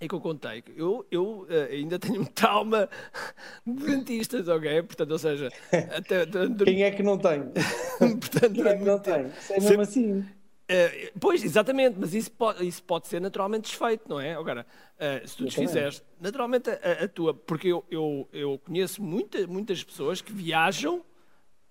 é 0.00 0.08
que 0.08 0.14
eu 0.14 0.20
contei 0.20 0.64
eu, 0.76 1.06
eu 1.10 1.42
uh, 1.42 1.48
ainda 1.70 1.98
tenho 1.98 2.16
muita 2.16 2.48
alma 2.48 2.88
de 3.66 3.84
dentistas, 3.84 4.48
ok? 4.48 4.82
Portanto, 4.82 5.10
ou 5.10 5.18
seja, 5.18 5.48
até, 5.96 6.26
quem 6.64 6.82
é 6.82 6.90
que 6.90 7.02
não 7.02 7.18
tem? 7.18 7.42
Portanto, 7.98 8.54
quem 8.54 8.66
é 8.66 8.76
que 8.76 8.84
não 8.84 8.98
tem? 8.98 9.26
Isso 9.38 9.52
é 9.52 9.60
mesmo 9.60 9.68
sempre, 9.68 9.82
assim. 9.82 10.18
Uh, 10.20 11.12
pois, 11.20 11.44
exatamente, 11.44 11.96
mas 11.98 12.14
isso 12.14 12.30
pode, 12.30 12.66
isso 12.66 12.82
pode 12.82 13.06
ser 13.06 13.20
naturalmente 13.20 13.64
desfeito, 13.64 14.08
não 14.08 14.18
é? 14.18 14.34
Agora, 14.34 14.66
uh, 14.96 15.28
se 15.28 15.36
tu 15.36 15.44
desfizeres, 15.44 16.02
naturalmente 16.20 16.70
a, 16.70 17.04
a, 17.04 17.08
tua, 17.08 17.34
porque 17.34 17.68
eu, 17.68 17.84
eu, 17.90 18.28
eu 18.32 18.58
conheço 18.64 19.02
muita, 19.02 19.46
muitas 19.46 19.84
pessoas 19.84 20.22
que 20.22 20.32
viajam 20.32 21.04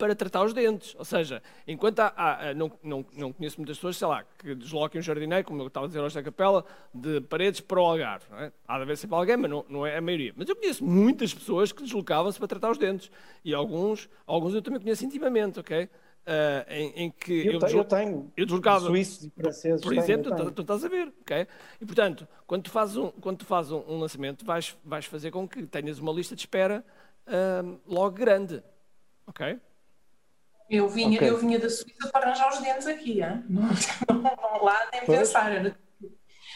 para 0.02 0.16
tratar 0.16 0.44
os 0.44 0.52
dentes. 0.52 0.96
Ou 0.98 1.06
seja, 1.06 1.44
enquanto 1.68 2.00
há, 2.00 2.12
há, 2.16 2.54
não, 2.56 2.72
não, 2.82 3.06
não 3.16 3.32
conheço 3.32 3.58
muitas 3.60 3.78
pessoas, 3.78 3.98
sei 3.98 4.08
lá, 4.08 4.26
que 4.40 4.56
desloquem 4.56 4.98
um 4.98 5.04
jardineiro, 5.04 5.46
como 5.46 5.62
eu 5.62 5.68
estava 5.68 5.86
a 5.86 5.88
dizer 5.88 6.00
hoje 6.00 6.16
da 6.16 6.24
capela, 6.24 6.66
de 6.92 7.22
paredes 7.22 7.62
para 7.62 7.80
o 7.80 7.86
Algarve. 7.86 8.26
É? 8.32 8.52
Há 8.68 8.78
de 8.78 8.82
haver 8.82 8.98
sempre 8.98 9.16
alguém, 9.16 9.38
mas 9.38 9.52
não, 9.52 9.64
não 9.70 9.86
é 9.86 9.96
a 9.96 10.02
maioria. 10.02 10.34
Mas 10.36 10.50
eu 10.50 10.56
conheço 10.56 10.84
muitas 10.84 11.32
pessoas 11.36 11.72
que 11.72 11.84
deslocavam-se 11.84 12.40
para 12.40 12.48
tratar 12.48 12.72
os 12.72 12.80
dentes. 12.80 13.12
E 13.46 13.54
alguns, 13.54 14.10
alguns 14.26 14.56
eu 14.56 14.62
também 14.64 14.82
conheço 14.82 15.06
intimamente, 15.06 15.60
ok? 15.60 15.88
Uh, 16.22 16.66
em, 16.68 16.94
em, 16.96 17.12
que 17.12 17.46
eu, 17.46 17.54
eu, 17.54 17.60
deslo... 17.60 17.80
eu 17.80 17.84
tenho 17.84 18.32
eu 18.38 18.46
deslocava 18.46 18.86
suíços 18.86 19.24
e 19.24 19.32
franceses 19.32 19.82
por 19.82 19.92
exemplo 19.92 20.36
tu, 20.36 20.52
tu, 20.52 20.62
estás 20.62 20.86
a 20.86 20.88
ver 20.88 21.12
ok 21.20 21.48
e 21.82 21.86
portanto 21.88 22.28
quando 22.46 22.62
tu 22.62 22.70
fazes 22.70 22.96
um 22.96 23.10
quando 23.10 23.40
tu 23.40 23.46
fazes 23.48 23.72
um, 23.72 23.84
um 23.88 23.98
lançamento 23.98 24.46
vais 24.46 24.78
vais 24.86 25.06
fazer 25.06 25.32
com 25.32 25.50
que 25.50 25.66
tenhas 25.66 25.98
uma 25.98 26.12
lista 26.12 26.36
de 26.36 26.42
espera 26.42 26.86
uh, 27.26 27.80
logo 27.88 28.16
grande 28.16 28.62
ok 29.26 29.60
eu 30.72 30.88
vinha, 30.88 31.18
okay. 31.18 31.30
eu 31.30 31.38
vinha 31.38 31.60
da 31.60 31.70
Suíça 31.70 32.08
para 32.12 32.28
arranjar 32.28 32.50
os 32.50 32.60
dentes 32.60 32.88
aqui, 32.88 33.22
hein? 33.22 33.44
Não, 33.50 33.70
não 34.22 34.64
lá 34.64 34.90
nem 34.94 35.06
pois. 35.06 35.20
pensar. 35.20 35.52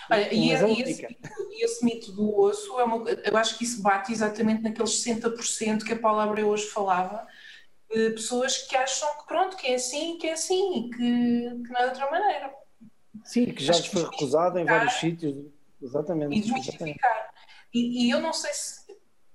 Olha, 0.10 0.34
e, 0.34 0.52
é 0.52 0.70
e, 0.70 0.82
esse, 0.82 1.18
esse, 1.60 1.84
mito 1.84 2.14
do 2.14 2.40
osso, 2.40 2.80
é 2.80 2.84
uma, 2.86 3.10
eu 3.10 3.36
acho 3.36 3.58
que 3.58 3.66
isso 3.66 3.82
bate 3.82 4.14
exatamente 4.14 4.62
naqueles 4.62 5.04
60% 5.04 5.84
que 5.84 5.94
a 5.94 6.00
Paula 6.00 6.24
Abreu 6.24 6.48
hoje 6.48 6.68
falava, 6.68 7.28
de 7.94 8.12
pessoas 8.12 8.58
que 8.58 8.78
acham 8.78 9.10
que 9.18 9.28
pronto, 9.28 9.58
que 9.58 9.68
é 9.68 9.76
assim, 9.76 10.18
que 10.18 10.28
é 10.28 10.34
assim, 10.34 10.78
e 10.78 10.90
que, 10.92 11.64
que 11.66 11.74
não 11.74 11.80
é 11.80 11.84
de 11.84 11.90
outra 11.90 12.10
maneira. 12.10 12.54
Sim, 13.26 13.46
que 13.48 13.64
já 13.64 13.74
lhes 13.74 13.88
foi 13.88 14.04
recusado 14.04 14.60
em 14.60 14.66
vários 14.66 14.94
sítios. 14.94 15.36
Exatamente. 15.82 16.38
E 16.38 16.42
desmistificar. 16.42 17.34
E, 17.74 18.06
e 18.06 18.10
eu 18.10 18.22
não 18.22 18.32
sei 18.32 18.54
se 18.54 18.85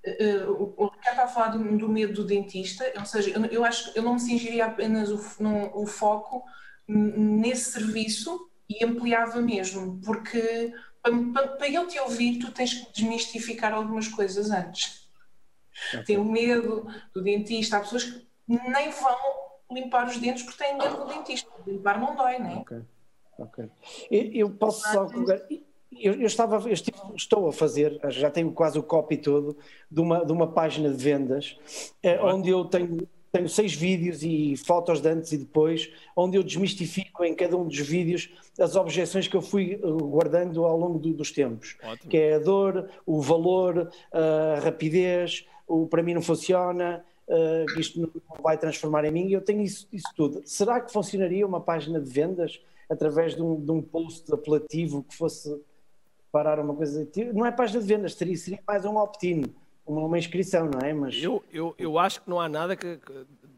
Uh, 0.02 0.74
o 0.78 0.86
Ricardo 0.86 1.10
está 1.10 1.24
a 1.24 1.28
falar 1.28 1.48
do, 1.48 1.76
do, 1.76 1.88
medo 1.88 2.14
do 2.14 2.24
dentista, 2.24 2.90
ou 2.98 3.04
seja, 3.04 3.30
eu, 3.30 3.44
eu 3.46 3.64
acho 3.64 3.92
que 3.92 3.98
eu 3.98 4.02
não 4.02 4.14
me 4.14 4.20
cingiria 4.20 4.64
apenas 4.64 5.10
o, 5.10 5.42
no, 5.42 5.82
o 5.82 5.86
foco 5.86 6.42
nesse 6.88 7.72
serviço 7.72 8.50
e 8.68 8.84
ampliava 8.84 9.40
mesmo, 9.42 10.00
porque 10.02 10.72
para, 11.02 11.48
para, 11.48 11.66
ele 11.66 11.86
te 11.86 11.98
ouvir, 11.98 12.38
tu 12.38 12.50
tens 12.50 12.74
que 12.74 12.92
desmistificar 12.92 13.74
algumas 13.74 14.08
coisas 14.08 14.50
antes. 14.50 15.08
Okay. 15.88 16.04
Tem 16.04 16.18
o 16.18 16.24
medo 16.24 16.86
do 17.14 17.22
dentista, 17.22 17.76
há 17.76 17.80
pessoas 17.80 18.04
que 18.04 18.26
nem 18.48 18.90
vão 18.90 19.18
limpar 19.70 20.06
os 20.06 20.18
dentes 20.18 20.42
porque 20.42 20.64
têm 20.64 20.76
medo 20.76 20.96
do 20.96 21.04
dentista. 21.06 21.50
Limpar 21.66 22.00
não 22.00 22.14
dói, 22.14 22.38
não 22.38 22.50
é? 22.50 22.56
Ok. 22.56 22.82
okay. 23.38 23.70
Eu, 24.10 24.32
eu 24.32 24.50
posso 24.50 24.80
só 24.90 25.06
eu, 25.92 26.14
eu, 26.14 26.26
estava, 26.26 26.56
eu 26.68 26.72
estive, 26.72 26.96
estou 27.16 27.48
a 27.48 27.52
fazer, 27.52 27.98
já 28.08 28.30
tenho 28.30 28.52
quase 28.52 28.78
o 28.78 28.82
copy 28.82 29.16
todo, 29.16 29.56
de 29.90 30.00
uma, 30.00 30.24
de 30.24 30.32
uma 30.32 30.46
página 30.46 30.90
de 30.90 31.02
vendas, 31.02 31.58
eh, 32.02 32.20
onde 32.22 32.48
eu 32.48 32.64
tenho, 32.64 33.08
tenho 33.32 33.48
seis 33.48 33.74
vídeos 33.74 34.22
e 34.22 34.56
fotos 34.56 35.00
de 35.00 35.08
antes 35.08 35.32
e 35.32 35.38
depois, 35.38 35.90
onde 36.16 36.36
eu 36.36 36.42
desmistifico 36.42 37.24
em 37.24 37.34
cada 37.34 37.56
um 37.56 37.66
dos 37.66 37.78
vídeos 37.78 38.30
as 38.58 38.76
objeções 38.76 39.26
que 39.26 39.36
eu 39.36 39.42
fui 39.42 39.74
eh, 39.74 39.78
guardando 39.82 40.64
ao 40.64 40.76
longo 40.76 40.98
do, 40.98 41.12
dos 41.12 41.32
tempos, 41.32 41.76
Ótimo. 41.82 42.10
que 42.10 42.16
é 42.16 42.34
a 42.34 42.38
dor, 42.38 42.88
o 43.04 43.20
valor, 43.20 43.90
a 44.12 44.60
rapidez, 44.60 45.46
o 45.66 45.86
para 45.86 46.02
mim 46.02 46.14
não 46.14 46.22
funciona, 46.22 47.04
uh, 47.28 47.80
isto 47.80 48.00
não 48.00 48.42
vai 48.42 48.58
transformar 48.58 49.04
em 49.04 49.12
mim, 49.12 49.26
e 49.28 49.32
eu 49.32 49.40
tenho 49.40 49.62
isso, 49.62 49.86
isso 49.92 50.08
tudo. 50.16 50.42
Será 50.44 50.80
que 50.80 50.92
funcionaria 50.92 51.46
uma 51.46 51.60
página 51.60 52.00
de 52.00 52.10
vendas 52.10 52.60
através 52.88 53.36
de 53.36 53.42
um, 53.42 53.64
de 53.64 53.70
um 53.70 53.80
post 53.80 54.32
apelativo 54.32 55.04
que 55.04 55.16
fosse 55.16 55.48
parar 56.30 56.58
uma 56.58 56.74
coisa. 56.74 57.08
Não 57.32 57.46
é 57.46 57.52
página 57.52 57.80
de 57.80 57.86
vendas, 57.86 58.14
seria, 58.14 58.36
seria 58.36 58.60
mais 58.66 58.84
um 58.84 58.96
opt-in, 58.96 59.44
uma, 59.86 60.04
uma, 60.04 60.18
inscrição, 60.18 60.68
não 60.68 60.80
é? 60.80 60.92
Mas... 60.92 61.22
Eu, 61.22 61.42
eu, 61.52 61.74
eu 61.78 61.98
acho 61.98 62.22
que 62.22 62.30
não 62.30 62.40
há 62.40 62.48
nada 62.48 62.76
que, 62.76 63.00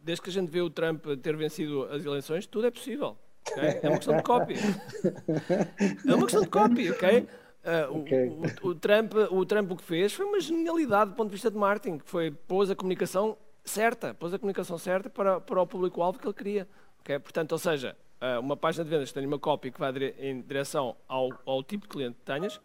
desde 0.02 0.22
que 0.22 0.30
a 0.30 0.32
gente 0.32 0.50
vê 0.50 0.60
o 0.60 0.70
Trump 0.70 1.04
ter 1.22 1.36
vencido 1.36 1.84
as 1.84 2.04
eleições, 2.04 2.46
tudo 2.46 2.66
é 2.66 2.70
possível. 2.70 3.16
Okay? 3.50 3.80
É 3.82 3.88
uma 3.88 3.96
questão 3.96 4.16
de 4.16 4.22
copy. 4.22 4.54
É 6.06 6.14
uma 6.14 6.24
questão 6.24 6.42
de 6.42 6.48
copy, 6.48 6.90
ok? 6.90 7.28
Uh, 7.62 7.98
okay. 8.00 8.28
O, 8.28 8.68
o, 8.68 8.70
o, 8.70 8.74
Trump, 8.74 9.14
o 9.30 9.46
Trump 9.46 9.70
o 9.70 9.76
que 9.76 9.84
fez 9.84 10.12
foi 10.12 10.26
uma 10.26 10.40
genialidade 10.40 11.10
do 11.10 11.16
ponto 11.16 11.28
de 11.28 11.32
vista 11.32 11.50
de 11.50 11.56
marketing, 11.56 11.98
que 11.98 12.08
foi 12.08 12.30
pôs 12.30 12.70
a 12.70 12.74
comunicação 12.74 13.36
certa, 13.64 14.14
pôs 14.14 14.34
a 14.34 14.38
comunicação 14.38 14.76
certa 14.78 15.08
para, 15.08 15.40
para 15.40 15.62
o 15.62 15.66
público-alvo 15.66 16.18
que 16.18 16.26
ele 16.26 16.34
queria. 16.34 16.68
Okay? 17.00 17.18
Portanto, 17.18 17.52
ou 17.52 17.58
seja, 17.58 17.96
uma 18.40 18.56
página 18.56 18.84
de 18.84 18.90
vendas 18.90 19.08
que 19.08 19.14
tenha 19.14 19.26
uma 19.26 19.38
cópia 19.38 19.70
que 19.70 19.80
vá 19.80 19.90
em 20.18 20.40
direção 20.42 20.96
ao, 21.08 21.30
ao 21.44 21.62
tipo 21.62 21.86
de 21.86 21.88
cliente 21.88 22.18
que 22.18 22.24
tenhas, 22.24 22.60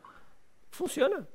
funciona. 0.69 1.27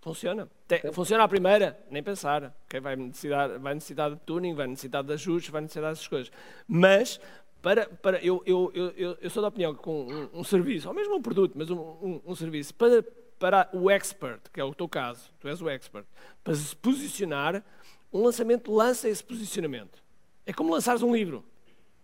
Funciona. 0.00 0.48
Tem, 0.68 0.92
funciona 0.92 1.24
à 1.24 1.28
primeira, 1.28 1.78
nem 1.90 2.02
pensar. 2.02 2.54
Okay? 2.66 2.78
Vai, 2.78 2.94
necessitar, 2.94 3.58
vai 3.58 3.74
necessitar 3.74 4.10
de 4.10 4.16
tuning, 4.20 4.54
vai 4.54 4.66
necessitar 4.66 5.02
de 5.02 5.12
ajustes, 5.12 5.50
vai 5.50 5.60
necessitar 5.60 5.90
dessas 5.90 6.06
coisas. 6.06 6.32
Mas, 6.68 7.20
para, 7.60 7.86
para, 7.86 8.24
eu, 8.24 8.40
eu, 8.46 8.70
eu, 8.74 9.18
eu 9.20 9.30
sou 9.30 9.42
da 9.42 9.48
opinião 9.48 9.74
que 9.74 9.82
com 9.82 10.06
um, 10.06 10.40
um 10.40 10.44
serviço, 10.44 10.86
ou 10.88 10.94
mesmo 10.94 11.16
um 11.16 11.22
produto, 11.22 11.54
mas 11.56 11.70
um, 11.70 11.78
um, 11.78 12.20
um 12.24 12.34
serviço, 12.36 12.72
para, 12.74 13.04
para 13.38 13.68
o 13.72 13.90
expert, 13.90 14.42
que 14.52 14.60
é 14.60 14.64
o 14.64 14.72
teu 14.72 14.88
caso, 14.88 15.30
tu 15.40 15.48
és 15.48 15.60
o 15.60 15.68
expert, 15.68 16.06
para 16.44 16.54
se 16.54 16.76
posicionar, 16.76 17.64
um 18.12 18.22
lançamento 18.22 18.72
lança 18.72 19.08
esse 19.08 19.24
posicionamento. 19.24 20.02
É 20.44 20.52
como 20.52 20.72
lançares 20.72 21.02
um 21.02 21.12
livro. 21.12 21.44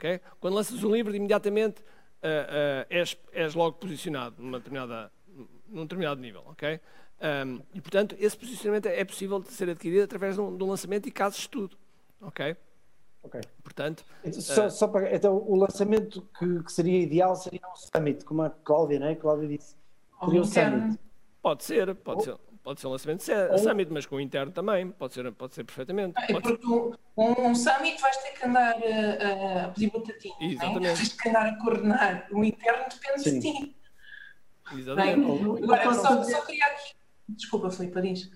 Okay? 0.03 0.21
Quando 0.41 0.55
lanças 0.55 0.83
um 0.83 0.93
livro, 0.93 1.15
imediatamente 1.15 1.81
uh, 1.81 1.85
uh, 1.85 2.87
és, 2.91 3.17
és, 3.33 3.55
logo 3.55 3.77
posicionado 3.79 4.43
numa 4.43 4.59
determinada, 4.59 5.13
num 5.69 5.83
determinado 5.83 6.21
nível, 6.21 6.43
ok? 6.47 6.81
Um, 7.47 7.61
e 7.73 7.81
portanto, 7.81 8.17
esse 8.19 8.37
posicionamento 8.37 8.87
é 8.87 9.05
possível 9.05 9.39
de 9.39 9.53
ser 9.53 9.71
adquirido 9.71 10.03
através 10.03 10.35
de 10.35 10.41
um, 10.41 10.57
de 10.57 10.65
um 10.65 10.67
lançamento 10.67 11.09
e 11.09 11.13
casos 11.13 11.37
de 11.37 11.43
estudo, 11.43 11.79
ok? 12.21 12.57
Ok. 13.23 13.41
Portanto, 13.63 14.05
Só, 14.33 14.69
só 14.69 14.89
para, 14.89 15.15
então, 15.15 15.37
o 15.37 15.55
lançamento 15.55 16.29
que, 16.37 16.65
que 16.65 16.73
seria 16.73 17.01
ideal 17.01 17.37
seria 17.37 17.61
um 17.71 17.77
summit, 17.77 18.25
como 18.25 18.43
a 18.43 18.51
Cláudia, 18.51 18.99
né? 18.99 19.15
Cláudia 19.15 19.47
disse. 19.47 19.77
Seria 20.25 20.43
o 20.43 20.45
interno. 20.45 20.81
summit. 20.81 21.01
pode 21.41 21.63
ser, 21.63 21.95
pode 21.95 22.25
ser, 22.25 22.37
pode 22.63 22.81
ser 22.81 22.87
um 22.87 22.91
lançamento 22.91 23.19
de 23.19 23.25
se- 23.25 23.59
summit, 23.59 23.91
mas 23.93 24.07
com 24.07 24.17
o 24.17 24.21
interno 24.21 24.53
também, 24.53 24.91
pode 24.91 25.15
ser, 25.15 25.31
pode 25.33 25.55
ser 25.55 25.65
perfeitamente. 25.65 26.15
É 26.23 26.33
Pode 26.33 26.47
ser- 26.49 26.57
porque 26.59 26.97
um, 27.17 27.47
um 27.49 27.55
summit 27.55 28.01
vais 28.01 28.17
ter 28.19 28.31
que 28.39 28.47
andar 28.47 28.75
a, 28.77 29.65
a 29.65 29.69
pedir 29.69 29.91
batatinha. 29.91 30.35
é? 30.41 30.45
Exatamente. 30.47 30.97
Tens 30.99 31.13
que 31.13 31.29
andar 31.29 31.47
a 31.47 31.57
coordenar. 31.59 32.29
O 32.33 32.45
interno 32.45 32.85
depende 32.89 33.23
Sim. 33.23 33.41
de 33.41 33.53
ti. 33.53 33.77
Bem, 34.71 34.79
Exatamente. 34.81 35.43
Eu 35.45 35.55
agora, 35.65 35.95
só, 35.95 36.23
só 36.23 36.41
queria 36.47 36.65
aqui. 36.67 36.95
Desculpa, 37.29 37.71
Filipe, 37.71 38.01
diz. 38.01 38.31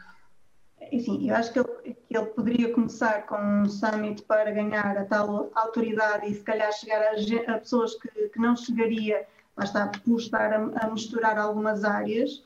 Enfim, 0.93 1.29
eu 1.29 1.35
acho 1.35 1.53
que 1.53 1.59
ele, 1.59 1.95
que 2.09 2.17
ele 2.17 2.27
poderia 2.27 2.73
começar 2.73 3.27
com 3.27 3.37
um 3.37 3.69
summit 3.69 4.23
para 4.23 4.51
ganhar 4.53 4.97
a 4.99 5.05
tal 5.05 5.51
autoridade 5.55 6.27
e 6.31 6.35
se 6.35 6.43
calhar 6.43 6.71
chegar 6.73 7.03
a, 7.03 7.55
a 7.55 7.59
pessoas 7.59 7.95
que, 7.95 8.09
que 8.29 8.39
não 8.39 8.55
chegaria, 8.55 9.27
lá 9.57 9.65
está, 9.65 9.89
por 9.89 10.21
estar 10.21 10.53
a, 10.53 10.87
a 10.87 10.91
misturar 10.91 11.39
algumas 11.39 11.83
áreas 11.83 12.45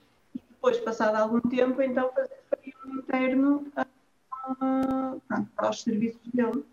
depois, 0.60 0.78
passado 0.80 1.16
algum 1.16 1.40
tempo, 1.40 1.80
então 1.80 2.10
fazer 2.12 2.36
faria 2.50 2.74
um 2.84 2.96
interno 2.98 3.66
ah, 3.76 3.86
ah, 4.60 5.16
pronto, 5.26 5.48
para 5.56 5.70
os 5.70 5.82
serviços 5.82 6.20
dele. 6.34 6.64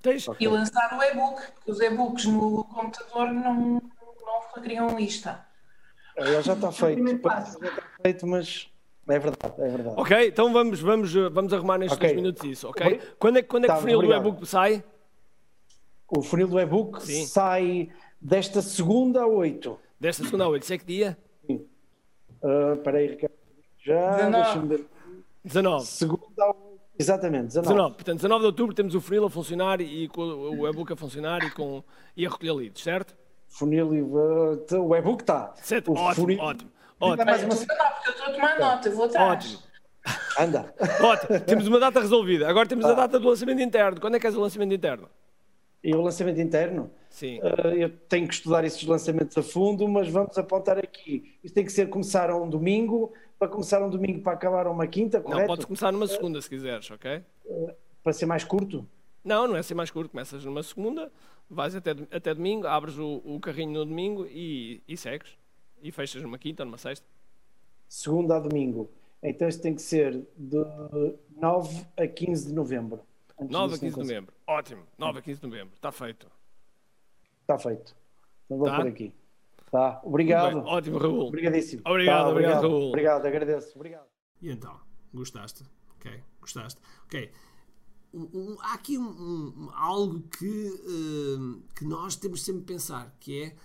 Tens, 0.00 0.26
E 0.40 0.48
lançar 0.48 0.96
o 0.98 1.02
e-book, 1.02 1.42
porque 1.52 1.70
os 1.70 1.80
e-books 1.80 2.24
no 2.26 2.64
computador 2.64 3.32
não, 3.32 3.54
não 4.24 4.62
criam 4.62 4.96
lista. 4.96 5.44
Ele 6.16 6.40
já 6.42 6.54
está 6.54 6.72
feito, 6.72 7.18
passo. 7.18 7.58
que 7.58 7.66
já 7.66 7.70
está 7.72 7.82
feito, 8.02 8.26
mas 8.26 8.70
é 9.08 9.18
verdade, 9.18 9.54
é 9.60 9.68
verdade. 9.68 10.00
Ok, 10.00 10.28
então 10.28 10.52
vamos, 10.52 10.80
vamos, 10.80 11.12
vamos 11.12 11.52
arrumar 11.52 11.76
nestes 11.76 11.98
Ok. 11.98 12.08
dois 12.08 12.16
minutos 12.16 12.42
isso, 12.44 12.68
ok? 12.68 13.00
Quando 13.18 13.36
é, 13.38 13.42
que- 13.42 13.48
quando 13.48 13.64
é 13.64 13.68
que 13.68 13.74
Tá, 13.74 13.78
o 13.78 13.80
funil 13.82 13.98
do 13.98 14.04
obrigado. 14.06 14.28
e-book 14.28 14.46
sai? 14.46 14.82
O 16.08 16.22
funil 16.22 16.48
do 16.48 16.58
e-book 16.58 17.02
Sim. 17.02 17.26
sai 17.26 17.92
desta 18.20 18.62
segunda 18.62 19.22
a 19.22 19.26
8. 19.26 19.78
Desta 20.00 20.22
segunda 20.24 20.44
a 20.44 20.48
8, 20.48 20.64
sei 20.64 20.78
que 20.78 20.84
dia? 20.86 21.18
Uh, 21.50 22.74
Espera 22.74 22.98
aí, 22.98 23.06
Ricardo. 23.08 23.25
Já, 23.86 24.16
19. 24.16 24.42
deixa-me 24.44 24.68
ver. 24.68 24.86
19. 25.44 25.86
Segunda 25.86 26.22
a 26.40 26.46
8. 26.48 26.56
Exatamente, 26.98 27.46
19. 27.48 27.68
19. 27.68 27.94
Portanto, 27.94 28.16
19 28.16 28.40
de 28.40 28.46
outubro 28.46 28.74
temos 28.74 28.94
o 28.94 29.00
funil 29.00 29.24
a 29.26 29.30
funcionar 29.30 29.80
e 29.80 30.08
com 30.08 30.22
o 30.22 30.66
e-book 30.68 30.92
a 30.92 30.96
funcionar 30.96 31.42
e, 31.44 31.50
com, 31.50 31.84
e 32.16 32.26
a 32.26 32.30
recolher 32.30 32.52
leads, 32.52 32.82
certo? 32.82 33.14
Funil 33.48 33.94
e 33.94 34.02
uh, 34.02 34.64
o 34.82 34.96
e-book 34.96 35.22
está. 35.22 35.52
Certo? 35.62 35.92
O 35.92 35.94
Ótimo, 35.94 36.14
funil- 36.26 36.40
ótimo. 36.40 36.70
Ainda 37.00 37.12
Ótimo, 37.22 37.26
mais 37.26 37.42
uma- 37.44 37.52
eu 38.06 38.10
estou 38.12 38.26
a 38.26 38.32
tomar 38.32 38.58
nota, 38.58 38.88
eu 38.88 38.96
vou 38.96 39.04
atrás. 39.04 39.28
ótimo. 39.44 39.62
Anda. 40.38 40.74
ótimo. 41.02 41.40
Temos 41.40 41.66
uma 41.66 41.78
data 41.78 42.00
resolvida. 42.00 42.48
Agora 42.48 42.66
temos 42.66 42.84
a 42.86 42.92
Ah. 42.92 42.94
data 42.94 43.20
do 43.20 43.28
lançamento 43.28 43.60
interno. 43.60 44.00
Quando 44.00 44.16
é 44.16 44.20
que 44.20 44.26
és 44.26 44.34
o 44.36 44.40
lançamento 44.40 44.72
interno? 44.74 45.08
E 45.84 45.94
o 45.94 46.00
lançamento 46.00 46.40
interno? 46.40 46.90
Sim. 47.10 47.38
Uh, 47.40 47.68
eu 47.76 47.90
tenho 48.08 48.26
que 48.26 48.34
estudar 48.34 48.64
esses 48.64 48.82
lançamentos 48.84 49.36
a 49.36 49.42
fundo, 49.42 49.86
mas 49.86 50.08
vamos 50.08 50.36
apontar 50.38 50.78
aqui. 50.78 51.38
Isso 51.44 51.54
tem 51.54 51.64
que 51.64 51.70
ser 51.72 51.88
começar 51.88 52.30
a 52.30 52.36
um 52.36 52.48
domingo, 52.48 53.12
para 53.38 53.48
começar 53.48 53.82
um 53.84 53.90
domingo 53.90 54.22
para 54.22 54.32
acabar 54.32 54.66
uma 54.66 54.86
quinta, 54.86 55.18
Não, 55.18 55.24
correto? 55.24 55.46
podes 55.46 55.64
começar 55.66 55.92
numa 55.92 56.06
segunda 56.06 56.40
se 56.40 56.48
quiseres, 56.48 56.90
ok? 56.90 57.22
Para 58.02 58.12
ser 58.12 58.26
mais 58.26 58.44
curto? 58.44 58.86
Não, 59.22 59.46
não 59.48 59.56
é 59.56 59.62
ser 59.62 59.74
mais 59.74 59.90
curto. 59.90 60.10
Começas 60.10 60.44
numa 60.44 60.62
segunda, 60.62 61.12
vais 61.50 61.74
até, 61.74 61.90
até 62.10 62.32
domingo, 62.34 62.66
abres 62.66 62.96
o, 62.98 63.20
o 63.24 63.40
carrinho 63.40 63.72
no 63.72 63.84
domingo 63.84 64.26
e, 64.26 64.82
e 64.86 64.96
segues. 64.96 65.36
E 65.82 65.92
fechas 65.92 66.22
numa 66.22 66.38
quinta 66.38 66.62
ou 66.62 66.66
numa 66.66 66.78
sexta. 66.78 67.06
Segunda 67.88 68.36
a 68.36 68.40
domingo. 68.40 68.90
Então 69.22 69.46
isso 69.48 69.60
tem 69.60 69.74
que 69.74 69.82
ser 69.82 70.24
de 70.36 70.56
9 71.40 71.86
a 71.96 72.06
15 72.06 72.46
de 72.48 72.54
novembro. 72.54 73.00
Antes 73.38 73.50
9 73.52 73.74
a 73.74 73.78
disso 73.78 73.84
não 73.84 73.90
15 73.90 73.94
de 73.94 74.00
novembro. 74.14 74.34
Ótimo. 74.46 74.82
9 74.96 75.18
a 75.18 75.22
15 75.22 75.40
de 75.40 75.46
novembro. 75.46 75.74
Está 75.74 75.92
feito. 75.92 76.30
Está 77.42 77.58
feito. 77.58 77.94
Então 78.46 78.58
vou 78.58 78.66
Tá? 78.68 78.76
por 78.76 78.86
aqui. 78.86 79.12
Tá. 79.70 80.00
Obrigado. 80.04 80.54
Bem, 80.62 80.72
ótimo, 80.72 80.98
Raul. 80.98 81.26
Obrigadíssimo. 81.28 81.82
Obrigado, 81.84 82.24
Tá, 82.24 82.28
obrigado, 82.30 82.62
Raul. 82.62 82.88
Obrigado, 82.88 83.26
agradeço. 83.26 83.72
Obrigado. 83.76 84.06
E 84.40 84.50
então, 84.50 84.78
gostaste? 85.12 85.64
Ok, 85.96 86.22
gostaste? 86.40 86.80
Ok. 87.04 87.30
Um- 88.14 88.28
um- 88.32 88.56
há 88.60 88.74
aqui 88.74 88.96
um- 88.96 89.04
um- 89.66 89.70
algo 89.74 90.20
que, 90.38 90.80
hum, 90.88 91.62
que 91.74 91.84
nós 91.84 92.16
temos 92.16 92.42
sempre 92.42 92.60
de 92.60 92.66
pensar, 92.66 93.14
que 93.20 93.42
é 93.42 93.56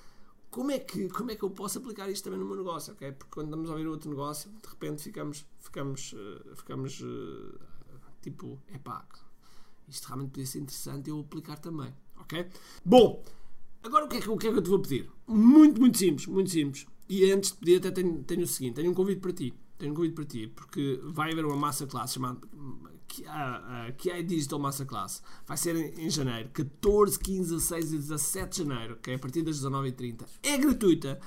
como 0.50 0.72
é, 0.72 0.80
que, 0.80 1.08
como 1.10 1.32
é 1.32 1.36
que 1.36 1.44
eu 1.44 1.50
posso 1.50 1.78
aplicar 1.78 2.10
isto 2.10 2.26
também 2.26 2.40
no 2.40 2.46
meu 2.46 2.58
negócio, 2.58 2.92
ok? 2.94 3.12
Porque 3.14 3.32
quando 3.34 3.48
estamos 3.48 3.70
a 3.70 3.74
ouvir 3.74 3.88
outro 3.88 4.10
negócio, 4.10 4.50
de 4.52 4.68
repente 4.68 5.02
ficamos, 5.04 5.46
ficamos, 5.60 6.14
eh, 6.18 6.56
ficamos 6.56 7.02
eh, 7.02 7.58
tipo, 8.22 8.60
epá, 8.74 9.06
isto 9.88 10.06
realmente 10.08 10.32
podia 10.32 10.46
ser 10.46 10.60
interessante 10.60 11.10
eu 11.10 11.20
aplicar 11.22 11.58
também, 11.60 11.94
ok? 12.20 12.48
Bom, 12.84 13.24
agora 13.84 14.06
o 14.06 14.08
que, 14.08 14.18
é 14.18 14.22
que, 14.22 14.30
o 14.30 14.38
que 14.38 14.48
é 14.48 14.52
que 14.52 14.58
eu 14.58 14.62
te 14.62 14.70
vou 14.70 14.80
pedir? 14.80 15.10
Muito, 15.28 15.80
muito 15.80 15.98
simples, 15.98 16.28
muito 16.28 16.50
simples. 16.50 16.86
E 17.10 17.32
antes 17.32 17.52
de 17.52 17.58
pedir, 17.58 17.78
até 17.78 17.92
tenho, 17.92 18.24
tenho 18.24 18.44
o 18.44 18.48
seguinte: 18.48 18.76
tenho 18.76 18.92
um 18.92 18.94
convite 18.94 19.20
para 19.20 19.34
ti. 19.34 19.54
Tenho 19.78 19.94
um 19.94 19.96
convite 19.96 20.14
para 20.14 20.26
ti, 20.26 20.48
porque 20.48 21.00
vai 21.04 21.32
haver 21.32 21.44
uma 21.44 21.56
masterclass 21.56 22.14
chamada 22.14 22.40
QI 23.98 24.24
Digital 24.24 24.60
Masterclass. 24.60 25.22
Vai 25.46 25.58
ser 25.58 25.76
em, 25.76 26.06
em 26.06 26.10
janeiro, 26.10 26.50
14, 26.54 27.20
15, 27.20 27.56
16 27.56 27.94
e 27.94 27.98
17 27.98 28.52
de 28.52 28.70
janeiro, 28.70 28.94
ok? 28.94 29.16
A 29.16 29.20
partir 29.20 29.42
das 29.42 29.60
19h30. 29.62 30.26
É 30.44 30.58
gratuita, 30.58 31.20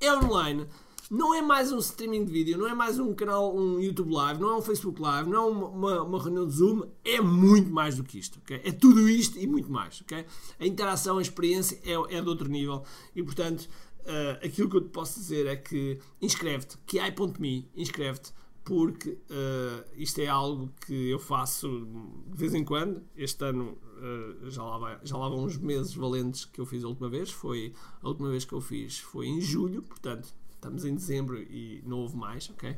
é 0.00 0.12
online. 0.14 0.66
Não 1.10 1.34
é 1.34 1.42
mais 1.42 1.72
um 1.72 1.78
streaming 1.78 2.24
de 2.24 2.30
vídeo, 2.30 2.56
não 2.56 2.68
é 2.68 2.72
mais 2.72 3.00
um 3.00 3.12
canal, 3.12 3.52
um 3.52 3.80
YouTube 3.80 4.12
Live, 4.12 4.40
não 4.40 4.50
é 4.50 4.56
um 4.58 4.62
Facebook 4.62 5.02
Live, 5.02 5.28
não 5.28 5.36
é 5.36 5.50
uma, 5.50 5.66
uma, 5.66 6.02
uma 6.02 6.22
reunião 6.22 6.46
de 6.46 6.52
Zoom, 6.52 6.82
é 7.04 7.20
muito 7.20 7.68
mais 7.68 7.96
do 7.96 8.04
que 8.04 8.16
isto, 8.16 8.38
ok? 8.38 8.60
É 8.62 8.70
tudo 8.70 9.08
isto 9.08 9.36
e 9.36 9.44
muito 9.44 9.68
mais, 9.72 10.00
ok? 10.02 10.24
A 10.60 10.64
interação, 10.64 11.18
a 11.18 11.22
experiência 11.22 11.80
é, 11.84 12.16
é 12.16 12.22
de 12.22 12.28
outro 12.28 12.48
nível 12.48 12.84
e, 13.12 13.24
portanto, 13.24 13.68
eh, 14.04 14.40
aquilo 14.44 14.70
que 14.70 14.76
eu 14.76 14.80
te 14.82 14.90
posso 14.90 15.18
dizer 15.18 15.46
é 15.46 15.56
que 15.56 15.98
inscreve-te, 16.22 16.78
QI.me, 16.86 17.68
inscreve-te, 17.74 18.32
porque 18.62 19.18
eh, 19.28 19.84
isto 19.96 20.20
é 20.20 20.28
algo 20.28 20.72
que 20.86 21.10
eu 21.10 21.18
faço 21.18 21.88
de 22.28 22.36
vez 22.36 22.54
em 22.54 22.64
quando. 22.64 23.02
Este 23.16 23.46
ano 23.46 23.76
eh, 24.00 24.48
já, 24.48 24.62
lá 24.62 24.78
vai, 24.78 24.98
já 25.02 25.16
lá 25.16 25.28
vão 25.28 25.42
uns 25.42 25.56
meses 25.56 25.92
valentes 25.92 26.44
que 26.44 26.60
eu 26.60 26.66
fiz 26.66 26.84
a 26.84 26.86
última 26.86 27.08
vez. 27.08 27.32
Foi, 27.32 27.72
a 28.00 28.06
última 28.06 28.30
vez 28.30 28.44
que 28.44 28.52
eu 28.52 28.60
fiz 28.60 29.00
foi 29.00 29.26
em 29.26 29.40
julho, 29.40 29.82
portanto, 29.82 30.32
estamos 30.60 30.84
em 30.84 30.94
dezembro 30.94 31.38
e 31.38 31.82
não 31.86 31.98
houve 32.00 32.16
mais, 32.16 32.50
ok? 32.50 32.76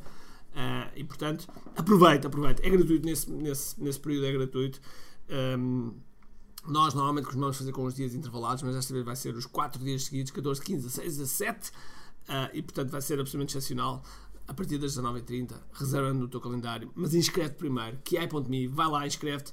Ah, 0.54 0.90
e 0.94 1.02
portanto, 1.04 1.48
aproveita, 1.76 2.28
aproveita. 2.28 2.64
É 2.64 2.70
gratuito 2.70 3.04
nesse, 3.04 3.30
nesse, 3.30 3.82
nesse 3.82 3.98
período, 3.98 4.26
é 4.26 4.32
gratuito. 4.32 4.80
Ahm, 5.28 5.92
nós 6.66 6.94
normalmente 6.94 7.24
costumamos 7.24 7.56
fazer 7.56 7.72
com 7.72 7.84
os 7.84 7.94
dias 7.94 8.14
intervalados, 8.14 8.62
mas 8.62 8.76
esta 8.76 8.92
vez 8.92 9.04
vai 9.04 9.16
ser 9.16 9.34
os 9.34 9.46
4 9.46 9.82
dias 9.82 10.04
seguidos, 10.04 10.30
14, 10.30 10.60
15, 10.62 10.82
16, 10.82 11.16
17. 11.18 11.72
ah, 12.28 12.50
e 12.52 12.62
portanto 12.62 12.90
vai 12.90 13.00
ser 13.02 13.18
absolutamente 13.18 13.56
excepcional. 13.56 14.02
A 14.46 14.54
partir 14.54 14.76
das 14.78 14.96
19h30, 14.96 15.54
reserva 15.72 16.12
no 16.12 16.28
teu 16.28 16.40
calendário, 16.40 16.90
mas 16.94 17.14
inscreve-te 17.14 17.56
primeiro, 17.56 17.98
QI.me, 18.04 18.66
vai 18.66 18.88
lá, 18.88 19.06
inscreve-te, 19.06 19.52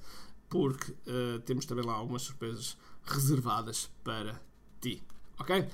porque 0.50 0.94
ah, 1.08 1.42
temos 1.46 1.66
também 1.66 1.86
lá 1.86 1.94
algumas 1.94 2.22
surpresas 2.24 2.78
reservadas 3.06 3.90
para 4.04 4.40
ti, 4.82 5.02
ok? 5.40 5.68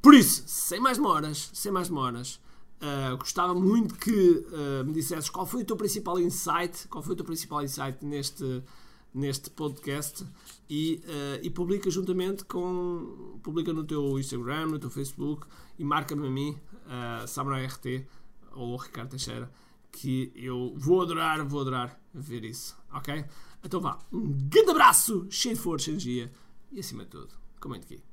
Por 0.00 0.14
isso, 0.14 0.44
sem 0.46 0.80
mais 0.80 0.98
demoras, 0.98 1.50
sem 1.52 1.72
mais 1.72 1.88
demoras, 1.88 2.40
ah, 2.80 3.14
gostava 3.18 3.54
muito 3.54 3.94
que 3.94 4.46
ah, 4.52 4.84
me 4.84 4.92
dissesses 4.92 5.30
qual 5.30 5.46
foi 5.46 5.62
o 5.62 5.64
teu 5.64 5.76
principal 5.76 6.20
insight, 6.20 6.86
qual 6.88 7.02
foi 7.02 7.14
o 7.14 7.16
teu 7.16 7.24
principal 7.24 7.62
insight 7.62 8.04
neste, 8.04 8.62
neste 9.14 9.50
podcast 9.50 10.26
e, 10.68 11.02
ah, 11.06 11.40
e 11.42 11.50
publica 11.50 11.90
juntamente 11.90 12.44
com, 12.44 13.38
publica 13.42 13.72
no 13.72 13.84
teu 13.84 14.18
Instagram, 14.18 14.66
no 14.66 14.78
teu 14.78 14.90
Facebook 14.90 15.46
e 15.78 15.84
marca-me 15.84 16.26
a 16.26 16.30
mim, 16.30 16.58
uh, 16.86 17.26
Samurai 17.26 17.66
RT 17.66 18.06
ou 18.52 18.76
Ricardo 18.76 19.10
Teixeira, 19.10 19.50
que 19.92 20.32
eu 20.34 20.74
vou 20.76 21.02
adorar, 21.02 21.44
vou 21.44 21.60
adorar 21.60 22.00
ver 22.14 22.44
isso, 22.44 22.76
ok? 22.92 23.24
Então 23.62 23.80
vá, 23.80 23.98
um 24.12 24.32
grande 24.48 24.70
abraço, 24.70 25.26
cheio 25.30 25.54
de 25.54 25.60
força, 25.60 25.90
energia 25.90 26.32
e 26.72 26.80
acima 26.80 27.04
de 27.04 27.10
tudo, 27.10 27.34
comente 27.60 27.84
aqui. 27.84 28.05